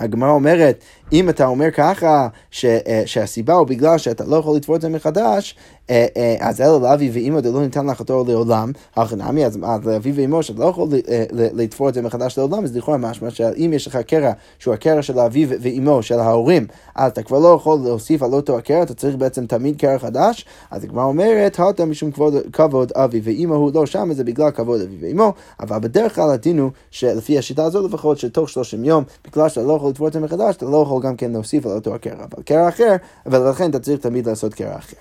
הגמרא 0.00 0.30
אומרת, 0.30 0.84
אם 1.12 1.28
אתה 1.28 1.46
אומר 1.46 1.70
ככה, 1.70 2.28
ש, 2.50 2.64
אה, 2.64 3.02
שהסיבה 3.06 3.54
הוא 3.54 3.66
בגלל 3.66 3.98
שאתה 3.98 4.24
לא 4.24 4.36
יכול 4.36 4.56
לתפור 4.56 4.76
את 4.76 4.80
זה 4.80 4.88
מחדש, 4.88 5.54
אה, 5.90 6.06
אה, 6.16 6.36
אז 6.40 6.60
אלא 6.60 6.80
לאבי 6.80 7.10
ואימו 7.12 7.40
דלא 7.40 7.60
ניתן 7.60 7.86
לחתור 7.86 8.24
לעולם, 8.28 8.72
הכנמי, 8.96 9.46
אז 9.46 9.58
לאבי 9.84 10.12
ואימו 10.12 10.42
שאתה 10.42 10.62
לא 10.62 10.66
יכול 10.66 10.88
לתפור 11.32 11.88
את 11.88 11.94
זה 11.94 12.02
מחדש 12.02 12.38
לעולם, 12.38 12.64
אז 12.64 12.76
לכאורה 12.76 12.98
משמע 12.98 13.30
שאם 13.30 13.70
יש 13.74 13.86
לך 13.86 13.96
קרע 13.96 14.32
שהוא 14.58 14.74
הקרע 14.74 15.02
של 15.02 15.18
האבי 15.18 15.46
ואימו, 15.48 16.02
של 16.02 16.18
ההורים, 16.18 16.66
אז 16.94 17.12
אתה 17.12 17.22
כבר 17.22 17.38
לא 17.38 17.48
יכול 17.48 17.78
להוסיף 17.84 18.22
על 18.22 18.32
אותו 18.32 18.58
הקרע, 18.58 18.82
אתה 18.82 18.94
צריך 18.94 19.16
בעצם 19.16 19.46
תמיד 19.46 19.80
קרע 19.80 19.98
חדש, 19.98 20.44
אז 20.70 20.84
הגמרא 20.84 21.04
אומרת, 21.04 21.60
הטה 21.60 21.84
משום 21.84 22.10
כבוד, 22.10 22.34
כבוד 22.52 22.92
אבי 22.92 23.20
ואימו 23.24 23.54
הוא 23.54 23.70
לא 23.74 23.86
שם, 23.86 24.12
זה 24.12 24.24
בגלל 24.24 24.50
כבוד 24.50 24.80
אבי 24.80 24.96
ואימו, 25.00 25.32
אבל 25.60 25.78
בדרך 25.78 26.14
כלל 26.14 26.30
הדין 26.30 26.58
הוא 26.58 26.70
שלפי 26.90 27.38
השיטה 27.38 27.64
הזו 27.64 27.88
לפחות, 27.88 28.18
שתוך 28.18 28.48
30 28.48 28.84
יום, 28.84 29.04
בגלל 29.30 29.48
שאתה 29.48 29.62
לא 29.62 29.72
יכול 29.72 29.90
לתפור 29.90 30.08
את 30.08 30.12
זה 30.12 30.20
מחדש, 30.20 30.56
אתה 30.56 30.66
לא 30.66 30.82
יכול 30.82 30.97
גם 31.00 31.16
כן 31.16 31.30
להוסיף 31.32 31.66
על 31.66 31.72
אותו 31.72 31.94
הקרע, 31.94 32.24
אבל 32.24 32.42
קרע 32.42 32.68
אחר, 32.68 32.96
ולכן 33.26 33.70
אתה 33.70 33.78
צריך 33.78 34.00
תמיד 34.00 34.26
לעשות 34.26 34.54
קרע 34.54 34.76
אחר. 34.76 34.96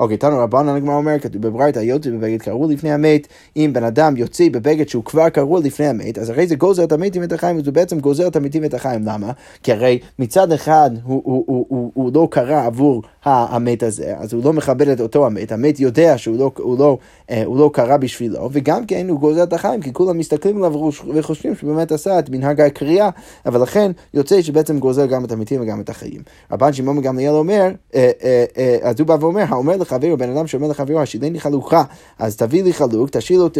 אוקיי, 0.00 0.16
תנו 0.16 0.38
רבנן 0.38 0.68
הגמרא 0.68 0.94
אומר, 0.94 1.18
כתוב 1.18 1.42
בברייתא, 1.42 1.78
יוצא 1.78 2.10
בבגד 2.10 2.42
קרוע 2.42 2.68
לפני 2.72 2.92
המת, 2.92 3.26
אם 3.56 3.70
בן 3.74 3.84
אדם 3.84 4.16
יוצא 4.16 4.48
בבגד 4.48 4.88
שהוא 4.88 5.04
כבר 5.04 5.28
קרוע 5.28 5.60
לפני 5.60 5.86
המת, 5.86 6.18
אז 6.18 6.30
הרי 6.30 6.46
זה 6.46 6.54
גוזר 6.54 6.84
את 6.84 6.92
המתים 6.92 7.22
ואת 7.22 7.32
החיים, 7.32 7.64
זה 7.64 7.72
בעצם 7.72 8.00
גוזר 8.00 8.26
את 8.26 8.36
המתים 8.36 8.62
ואת 8.62 8.74
החיים, 8.74 9.02
למה? 9.04 9.32
כי 9.62 9.72
הרי 9.72 9.98
מצד 10.18 10.52
אחד 10.52 10.90
הוא, 11.04 11.22
הוא, 11.24 11.44
הוא, 11.46 11.66
הוא, 11.68 11.90
הוא 11.94 12.10
לא 12.14 12.28
קרא 12.30 12.66
עבור 12.66 13.02
המת 13.24 13.82
הזה, 13.82 14.14
אז 14.16 14.32
הוא 14.32 14.44
לא 14.44 14.52
מכבד 14.52 14.88
את 14.88 15.00
אותו 15.00 15.26
המת, 15.26 15.52
המת 15.52 15.80
יודע 15.80 16.18
שהוא 16.18 16.38
לא, 16.38 16.50
הוא 16.58 16.78
לא, 16.78 16.98
אה, 17.30 17.44
הוא 17.44 17.58
לא 17.58 17.70
קרא 17.72 17.96
בשבילו, 17.96 18.48
וגם 18.52 18.86
כן 18.86 19.08
הוא 19.08 19.20
גוזר 19.20 19.42
את 19.42 19.52
החיים, 19.52 19.80
כי 19.80 19.92
כולם 19.92 20.18
מסתכלים 20.18 20.56
עליו 20.56 20.90
וחושבים 21.14 21.54
שהוא 21.56 21.74
באמת 21.74 21.92
עשה 21.92 22.18
את 22.18 22.30
מנהג 22.30 22.60
הקריאה, 22.60 23.10
אבל 23.46 23.62
לכן 23.62 23.92
יוצא 24.14 24.42
שבעצם 24.42 24.78
גוזר 24.78 25.06
גם 25.06 25.24
את 25.24 25.32
המתים 25.32 25.60
וגם 25.60 25.80
את 25.80 25.88
החיים. 25.88 26.22
רבן 26.52 26.72
שמעון 26.72 27.00
גמליאל 27.00 27.34
אומר, 27.34 27.70
אה, 27.94 28.10
אה, 28.24 28.76
אז 28.82 29.00
הוא 29.00 29.06
בא 29.06 29.16
ואומר, 29.20 29.44
האומר 29.48 29.76
לחברו, 29.84 30.16
בן 30.16 30.36
אדם 30.36 30.46
שאומר 30.46 30.68
לחברו, 30.68 31.00
השידני 31.00 31.40
חלוקה, 31.40 31.82
אז 32.18 32.36
תביא 32.36 32.64
לי 32.64 32.72
חלוק, 32.72 33.10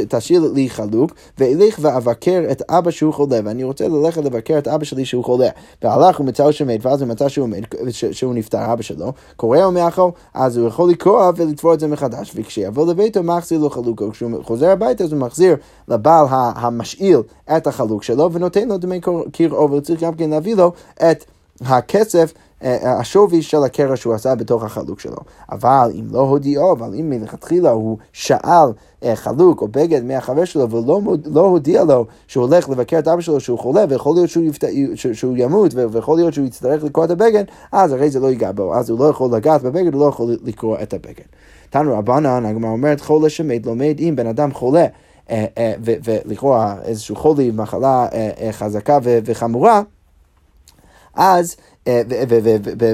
תשאיר 0.09 0.51
לי 0.55 0.71
חלוק, 0.71 1.11
ואלך 1.39 1.79
ואבקר 1.81 2.43
את 2.51 2.63
אבא 2.71 2.91
שהוא 2.91 3.15
חולה, 3.15 3.41
ואני 3.45 3.65
רוצה 3.65 3.89
ללכת 3.89 4.25
לבקר 4.25 4.59
את 4.59 4.69
אבא 4.69 4.85
שלי 4.85 5.05
שהוא 5.05 5.25
חולה. 5.25 5.49
והלך 5.83 6.21
ומצא 6.21 6.53
שהוא 6.53 6.69
מת, 6.69 6.87
ואז 6.87 7.03
הוא 7.03 7.09
מצא 7.09 7.29
שהוא 7.29 7.49
מת, 7.49 7.75
שהוא 7.91 8.35
נפטר, 8.35 8.73
אבא 8.73 8.83
שלו, 8.83 9.13
קורא 9.37 9.71
מאחור, 9.71 10.13
אז 10.35 10.57
הוא 10.57 10.69
יכול 10.69 10.91
לקרוע 10.91 11.31
ולתפור 11.37 11.75
את 11.75 11.81
זה 11.81 11.87
מחדש, 11.87 12.33
וכשיבוא 12.35 12.87
לביתו 12.87 13.23
מחזיר 13.23 13.59
לו 13.59 13.71
חלוקו, 13.71 14.11
כשהוא 14.11 14.31
חוזר 14.43 14.71
הביתה 14.71 15.05
אז 15.05 15.13
הוא 15.13 15.21
מחזיר 15.21 15.57
לבעל 15.89 16.27
המשאיל 16.31 17.19
את 17.57 17.67
החלוק 17.67 18.03
שלו 18.03 18.33
ונותן 18.33 18.69
לו 18.69 18.79
דמי 18.79 19.01
קרעו, 19.33 19.71
וצריך 19.71 20.01
גם 20.01 20.15
כן 20.15 20.31
להביא 20.31 20.55
לו 20.55 20.73
את 21.11 21.25
הכסף 21.61 22.33
אה, 22.37 22.44
השווי 22.65 23.43
של 23.43 23.63
הקרע 23.65 23.97
שהוא 23.97 24.15
עשה 24.15 24.35
בתוך 24.35 24.65
החלוק 24.65 25.01
שלו. 25.01 25.17
אבל 25.53 25.91
אם 25.95 26.05
לא 26.11 26.21
הודיעו, 26.21 26.73
אבל 26.73 26.95
אם 26.95 27.11
מלכתחילה 27.11 27.71
הוא 27.71 27.99
שאל 28.13 28.69
אה, 29.05 29.17
חלוק 29.17 29.63
או 29.63 29.69
בגד 29.69 30.05
מהחבר 30.05 30.45
שלו 30.45 30.71
ולא 30.71 31.01
לא 31.25 31.41
הודיע 31.41 31.85
לו 31.85 32.07
שהוא 32.27 32.45
הולך 32.45 32.69
לבקר 32.69 32.99
את 32.99 33.09
אבא 33.09 33.21
שלו 33.21 33.41
שהוא 33.41 33.59
חולה 33.59 33.85
ויכול 33.89 34.17
להיות 34.17 34.31
שהוא, 34.31 34.45
יפת... 34.45 34.65
שהוא 34.95 35.35
ימות 35.37 35.75
ויכול 35.75 36.17
להיות 36.17 36.35
שהוא 36.35 36.47
יצטרך 36.47 36.85
לקרוא 36.85 37.05
את 37.05 37.11
הבגד, 37.11 37.45
אז 37.73 37.93
הרי 37.93 38.11
זה 38.11 38.21
לא 38.21 38.27
ייגע 38.27 38.53
בו, 38.53 38.75
אז 38.75 38.91
הוא 38.91 38.99
לא 38.99 39.05
יכול 39.05 39.37
לגעת 39.37 39.63
בבגד, 39.63 39.95
הוא 39.95 40.01
לא 40.01 40.07
יכול 40.09 40.37
לקרוא 40.45 40.77
את 40.83 40.95
הבגד. 40.95 41.25
תנו 41.71 41.99
רבנן, 41.99 42.47
הגמרא 42.47 42.71
אומרת 42.71 43.01
חולה 43.01 43.31
שמת 43.31 43.67
לומד 43.67 43.97
אם 43.99 44.15
בן 44.17 44.27
אדם 44.27 44.53
חולה 44.53 44.87
אה, 45.31 45.47
ולכאורה 45.81 46.77
איזשהו 46.85 47.17
חולי, 47.17 47.51
מחלה 47.51 48.07
חזקה 48.53 48.99
וחמורה, 49.25 49.83
אז 51.15 51.57
אה, 51.59 51.74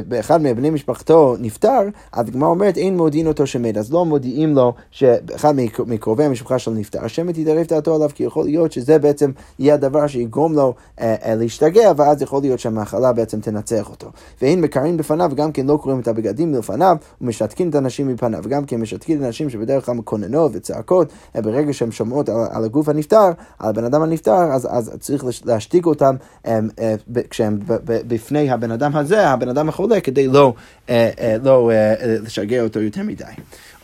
ואחד 0.08 0.42
מבני 0.42 0.70
משפחתו 0.70 1.36
נפטר, 1.40 1.80
אז 2.12 2.28
הגמרא 2.28 2.48
אומרת 2.48 2.76
אין 2.76 2.96
מודיעין 2.96 3.26
אותו 3.26 3.46
שמת, 3.46 3.76
אז 3.76 3.92
לא 3.92 4.04
מודיעים 4.04 4.54
לו 4.54 4.74
שאחד 4.90 5.54
מקרובי 5.86 6.24
המשפחה 6.24 6.58
שלו 6.58 6.74
נפטר, 6.74 7.04
השם 7.04 7.32
תתערב 7.32 7.66
דעתו 7.66 7.94
עליו, 7.94 8.10
כי 8.14 8.24
יכול 8.24 8.44
להיות 8.44 8.72
שזה 8.72 8.98
בעצם 8.98 9.30
יהיה 9.58 9.74
הדבר 9.74 10.06
שיגרום 10.06 10.52
לו 10.52 10.74
אה, 11.00 11.14
אה, 11.24 11.34
להשתגע, 11.34 11.92
ואז 11.96 12.22
יכול 12.22 12.42
להיות 12.42 12.60
שהמחלה 12.60 13.12
בעצם 13.12 13.40
תנצח 13.40 13.90
אותו. 13.90 14.10
ואין 14.42 14.60
מקרים 14.60 14.96
בפניו, 14.96 15.30
גם 15.34 15.52
כן 15.52 15.66
לא 15.66 15.78
קוראים 15.82 16.00
את 16.00 16.08
הבגדים 16.08 16.52
מלפניו, 16.52 16.96
ומשתקין 17.20 17.70
את 17.70 17.74
הנשים 17.74 18.08
מפניו, 18.08 18.42
גם 18.48 18.64
כן 18.64 18.80
משתקין 18.80 19.18
את 19.18 19.24
הנשים 19.24 19.50
שבדרך 19.50 19.86
כלל 19.86 19.94
מקוננות 19.94 20.52
וצעקות, 20.54 21.12
ברגע 21.34 21.72
שהן 21.72 21.90
שומעות 21.90 22.28
על, 22.28 22.36
על 22.50 22.64
הגוף 22.64 22.88
הנפטר, 22.88 23.30
על 23.58 23.68
הבן 23.68 23.84
אדם 23.84 24.02
הנפטר, 24.02 24.52
אז, 24.52 24.68
אז 24.70 24.96
צריך 25.00 25.24
להשתיק 25.44 25.86
אותם 25.86 26.16
כשהם 27.30 27.58
בפני 27.86 28.50
הבן 28.50 28.70
אדם 28.70 28.79
הזה, 28.82 29.28
הבן 29.28 29.48
אדם 29.48 29.68
החולה, 29.68 30.00
כדי 30.00 30.26
לא, 30.26 30.54
אה, 30.90 31.10
אה, 31.20 31.36
לא 31.44 31.70
אה, 31.70 31.94
לשגע 32.00 32.62
אותו 32.62 32.80
יותר 32.80 33.02
מדי. 33.02 33.24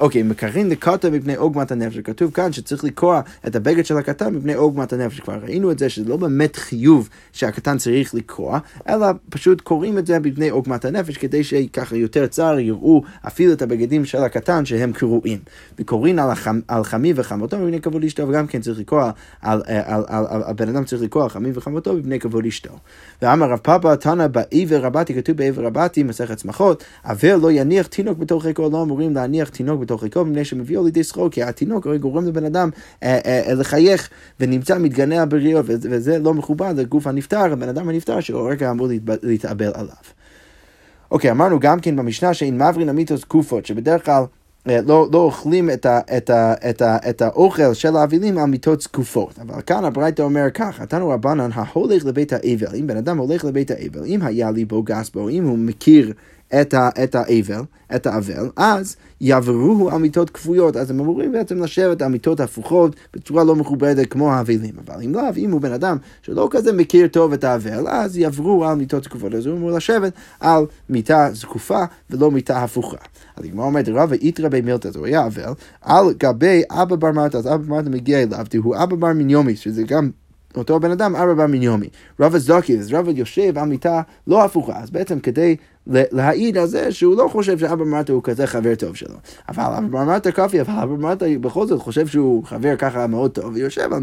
אוקיי, 0.00 0.22
מקרין 0.22 0.68
לקטה 0.68 1.10
מפני 1.10 1.34
עוגמת 1.34 1.72
הנפש. 1.72 1.98
כתוב 1.98 2.30
כאן 2.30 2.52
שצריך 2.52 2.84
לקרוע 2.84 3.20
את 3.46 3.56
הבגד 3.56 3.86
של 3.86 3.96
הקטן 3.96 4.34
מפני 4.34 4.54
עוגמת 4.54 4.92
הנפש. 4.92 5.20
כבר 5.20 5.38
ראינו 5.42 5.70
את 5.70 5.78
זה 5.78 5.88
שזה 5.88 6.08
לא 6.08 6.16
באמת 6.16 6.56
חיוב 6.56 7.08
שהקטן 7.32 7.78
צריך 7.78 8.14
לקרוע, 8.14 8.58
אלא 8.88 9.06
פשוט 9.30 9.60
קוראים 9.60 9.98
את 9.98 10.06
זה 10.06 10.18
מפני 10.18 10.48
עוגמת 10.48 10.84
הנפש, 10.84 11.16
כדי 11.16 11.44
שככה 11.44 11.96
יותר 11.96 12.26
צער 12.26 12.58
יראו 12.58 13.02
אפילו 13.26 13.52
את 13.52 13.62
הבגדים 13.62 14.04
של 14.04 14.18
הקטן 14.18 14.64
שהם 14.64 14.92
קרועים. 14.92 15.38
וקוראים 15.78 16.18
על, 16.18 16.30
החמ, 16.30 16.60
על 16.68 16.84
חמי 16.84 17.12
וחמותו 17.16 17.58
מפני 17.58 17.80
כבוד 17.80 18.04
אשתו, 18.04 18.28
וגם 18.28 18.46
כן 18.46 18.60
צריך 18.60 18.78
לקרוע, 18.78 19.10
על, 19.42 19.62
על, 19.66 19.82
על, 19.86 20.04
על, 20.08 20.26
על, 20.28 20.42
הבן 20.46 20.68
אדם 20.68 20.84
צריך 20.84 21.02
לקרוע 21.02 21.24
על 21.24 21.30
חמי 21.30 21.50
וחמותו 21.54 21.94
מפני 21.94 22.20
כבוד 22.20 22.46
אשתו. 22.46 22.72
ואמר 23.22 23.50
רב 23.50 23.58
פאפא 23.58 23.94
תנא 23.94 24.26
בעבר 24.26 24.80
רבתי, 24.80 25.14
כתוב 25.14 25.36
בעבר 25.36 25.64
רבתי, 25.64 26.02
מסכת 26.02 26.36
צמחות, 26.36 26.84
אבל 27.04 27.36
לא 27.36 27.52
יניח 27.52 27.86
תינוק 27.86 28.18
בתוך 28.18 28.42
חיקו, 28.42 28.68
לא 28.72 28.82
אמורים 28.82 29.14
להניח 29.14 29.48
תינוק 29.48 29.85
בתוך 29.86 30.00
חיקו, 30.00 30.24
מפני 30.24 30.44
שמביאו 30.44 30.84
לידי 30.84 31.04
שכרו, 31.04 31.30
כי 31.30 31.42
התינוק 31.42 31.86
הרי 31.86 31.98
גורם 31.98 32.26
לבן 32.26 32.44
אדם 32.44 32.70
אה, 33.02 33.18
אה, 33.26 33.54
לחייך 33.54 34.08
ונמצא 34.40 34.78
מתגנע 34.78 35.24
בריאו, 35.28 35.60
וזה 35.64 36.18
לא 36.18 36.34
מכובד 36.34 36.74
לגוף 36.76 37.06
הנפטר, 37.06 37.52
הבן 37.52 37.68
אדם 37.68 37.88
הנפטר 37.88 38.20
שהוא 38.20 38.50
רגע 38.50 38.70
אמור 38.70 38.88
להתאבל 39.22 39.70
עליו. 39.74 39.94
אוקיי, 41.10 41.30
אמרנו 41.30 41.60
גם 41.60 41.80
כן 41.80 41.96
במשנה 41.96 42.34
שאין 42.34 42.62
מברין 42.62 42.88
המיתוס 42.88 43.20
תקופות, 43.20 43.66
שבדרך 43.66 44.04
כלל 44.04 44.22
אה, 44.68 44.80
לא, 44.86 45.08
לא 45.12 45.18
אוכלים 45.18 45.70
את, 45.70 45.86
ה, 45.86 46.00
את, 46.16 46.30
ה, 46.30 46.54
את, 46.70 46.82
ה, 46.82 46.96
את 47.08 47.22
האוכל 47.22 47.74
של 47.74 47.96
האבלים 47.96 48.38
על 48.38 48.44
מיטות 48.44 48.80
זקופות. 48.80 49.38
אבל 49.38 49.60
כאן 49.66 49.84
הברייתא 49.84 50.22
אומר 50.22 50.50
ככה, 50.54 50.86
תנו 50.86 51.08
רבנן, 51.08 51.50
ההולך 51.54 52.04
לבית 52.04 52.32
האבל, 52.32 52.76
אם 52.80 52.86
בן 52.86 52.96
אדם 52.96 53.18
הולך 53.18 53.44
לבית 53.44 53.70
האבל, 53.70 54.04
אם 54.06 54.22
היה 54.22 54.50
ליבו 54.50 54.82
גס 54.82 55.10
בו, 55.10 55.28
אם 55.28 55.44
הוא 55.44 55.58
מכיר 55.58 56.12
את, 56.60 56.74
ה, 56.74 56.88
את 57.04 57.14
האבל, 57.14 57.62
את 57.94 58.06
האבל, 58.06 58.50
אז 58.56 58.96
יעברוהו 59.20 59.90
על 59.90 59.98
מיטות 59.98 60.30
כפויות, 60.30 60.76
אז 60.76 60.90
הם 60.90 61.00
אמורים 61.00 61.32
בעצם 61.32 61.62
לשבת 61.62 62.02
על 62.02 62.08
מיטות 62.08 62.40
הפוכות 62.40 62.96
בצורה 63.14 63.44
לא 63.44 63.56
מכובדת 63.56 64.10
כמו 64.10 64.32
האבלים. 64.32 64.74
אבל 64.86 65.02
אם 65.02 65.14
לאו, 65.14 65.22
אם 65.36 65.50
הוא 65.50 65.60
בן 65.60 65.72
אדם 65.72 65.96
שלא 66.22 66.48
כזה 66.50 66.72
מכיר 66.72 67.08
טוב 67.08 67.32
את 67.32 67.44
האבל, 67.44 67.88
אז 67.88 68.16
יעברו 68.16 68.64
על 68.64 68.74
מיטות 68.74 69.06
כפויות, 69.06 69.34
אז 69.34 69.46
הוא 69.46 69.56
אמור 69.56 69.70
לשבת 69.70 70.12
על 70.40 70.64
מיטה 70.88 71.28
זקופה 71.32 71.84
ולא 72.10 72.30
מיטה 72.30 72.62
הפוכה. 72.62 72.96
אז 73.36 73.44
הגמרא 73.44 73.64
אומרת, 73.64 73.88
רבא 73.88 74.14
איתרא 74.14 74.48
בי 74.48 74.60
מילתא, 74.60 74.90
זה 74.90 74.98
היה 75.04 75.26
אבל, 75.26 75.52
על 75.80 76.04
גבי 76.18 76.62
אבא 76.70 76.96
בר 76.96 77.12
מרתא, 77.12 77.36
אז 77.36 77.46
אבא 77.46 77.68
מרתא 77.68 77.88
מגיע 77.88 78.22
אליו, 78.22 78.46
הוא 78.62 78.76
אבא 78.76 78.96
בר 78.96 79.12
מיניומי, 79.12 79.56
שזה 79.56 79.82
גם 79.82 80.10
אותו 80.56 80.80
בן 80.80 80.90
אדם, 80.90 81.16
אבא 81.16 81.34
בר 81.34 81.46
מיניומי. 81.46 81.88
רבא 82.20 82.38
זדוקי, 82.38 82.78
אז 82.78 82.92
רבא 82.92 83.10
יושב 83.10 83.58
על 83.58 83.68
מיטה 83.68 84.02
לא 84.26 84.44
הפוכה, 84.44 84.78
אז 84.82 84.90
בעצם 84.90 85.20
כדי 85.20 85.56
להעיד 85.86 86.58
על 86.58 86.66
זה 86.66 86.92
שהוא 86.92 87.16
לא 87.16 87.28
חושב 87.32 87.58
שאבא 87.58 87.84
מרתא 87.84 88.12
הוא 88.12 88.22
כזה 88.22 88.46
חבר 88.46 88.74
טוב 88.74 88.96
שלו. 88.96 89.14
אבל 89.48 89.64
אבא 89.64 90.04
מרתא 90.04 90.30
קופי, 90.30 90.60
אבל 90.60 90.72
אבא 90.82 90.94
מרתא 90.96 91.26
בכל 91.40 91.66
זאת 91.66 91.80
חושב 91.80 92.06
שהוא 92.06 92.44
חבר 92.44 92.76
ככה 92.76 93.06
מאוד 93.06 93.30
טוב, 93.30 93.54
ויושב 93.54 93.92
על 93.92 94.00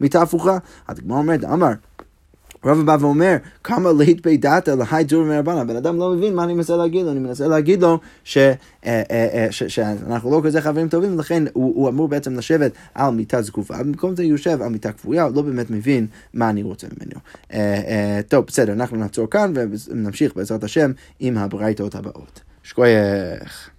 מיטה, 0.00 0.22
הפוכה. 0.22 0.58
אז 0.88 0.98
הגמרא 0.98 1.18
אומרת, 1.18 1.44
אמר, 1.44 1.72
רבא 2.64 2.82
בא 2.82 2.96
ואומר, 3.00 3.36
כמה 3.64 3.90
לית 3.98 4.26
בי 4.26 4.36
דתא 4.36 4.70
להי 4.70 5.04
דור 5.04 5.24
מרבנן, 5.24 5.58
הבן 5.58 5.76
אדם 5.76 5.98
לא 5.98 6.10
מבין 6.10 6.34
מה 6.34 6.44
אני 6.44 6.54
מנסה 6.54 6.76
להגיד 6.76 7.04
לו, 7.04 7.12
אני 7.12 7.20
מנסה 7.20 7.48
להגיד 7.48 7.82
לו 7.82 7.98
אה, 8.36 8.52
אה, 8.86 9.02
אה, 9.10 9.46
שאנחנו 9.50 10.30
לא 10.30 10.40
כזה 10.44 10.60
חברים 10.60 10.88
טובים, 10.88 11.14
ולכן 11.14 11.44
הוא, 11.52 11.74
הוא 11.76 11.88
אמור 11.88 12.08
בעצם 12.08 12.38
לשבת 12.38 12.72
על 12.94 13.14
מיטה 13.14 13.42
זקופה, 13.42 13.78
במקום 13.78 14.16
זה 14.16 14.24
יושב 14.24 14.62
על 14.62 14.68
מיטה 14.68 14.92
כפויה, 14.92 15.22
הוא 15.22 15.36
לא 15.36 15.42
באמת 15.42 15.70
מבין 15.70 16.06
מה 16.34 16.50
אני 16.50 16.62
רוצה 16.62 16.86
ממנו. 16.96 17.20
טוב, 18.28 18.44
בסדר, 18.46 18.72
אנחנו 18.72 18.96
נעצור 18.96 19.30
כאן 19.30 19.52
ונמשיך 19.88 20.36
בעזרת 20.36 20.64
השם 20.64 20.92
עם 21.20 21.38
הברייתות 21.38 21.94
הבאות. 21.94 22.40
שכוייך. 22.62 23.73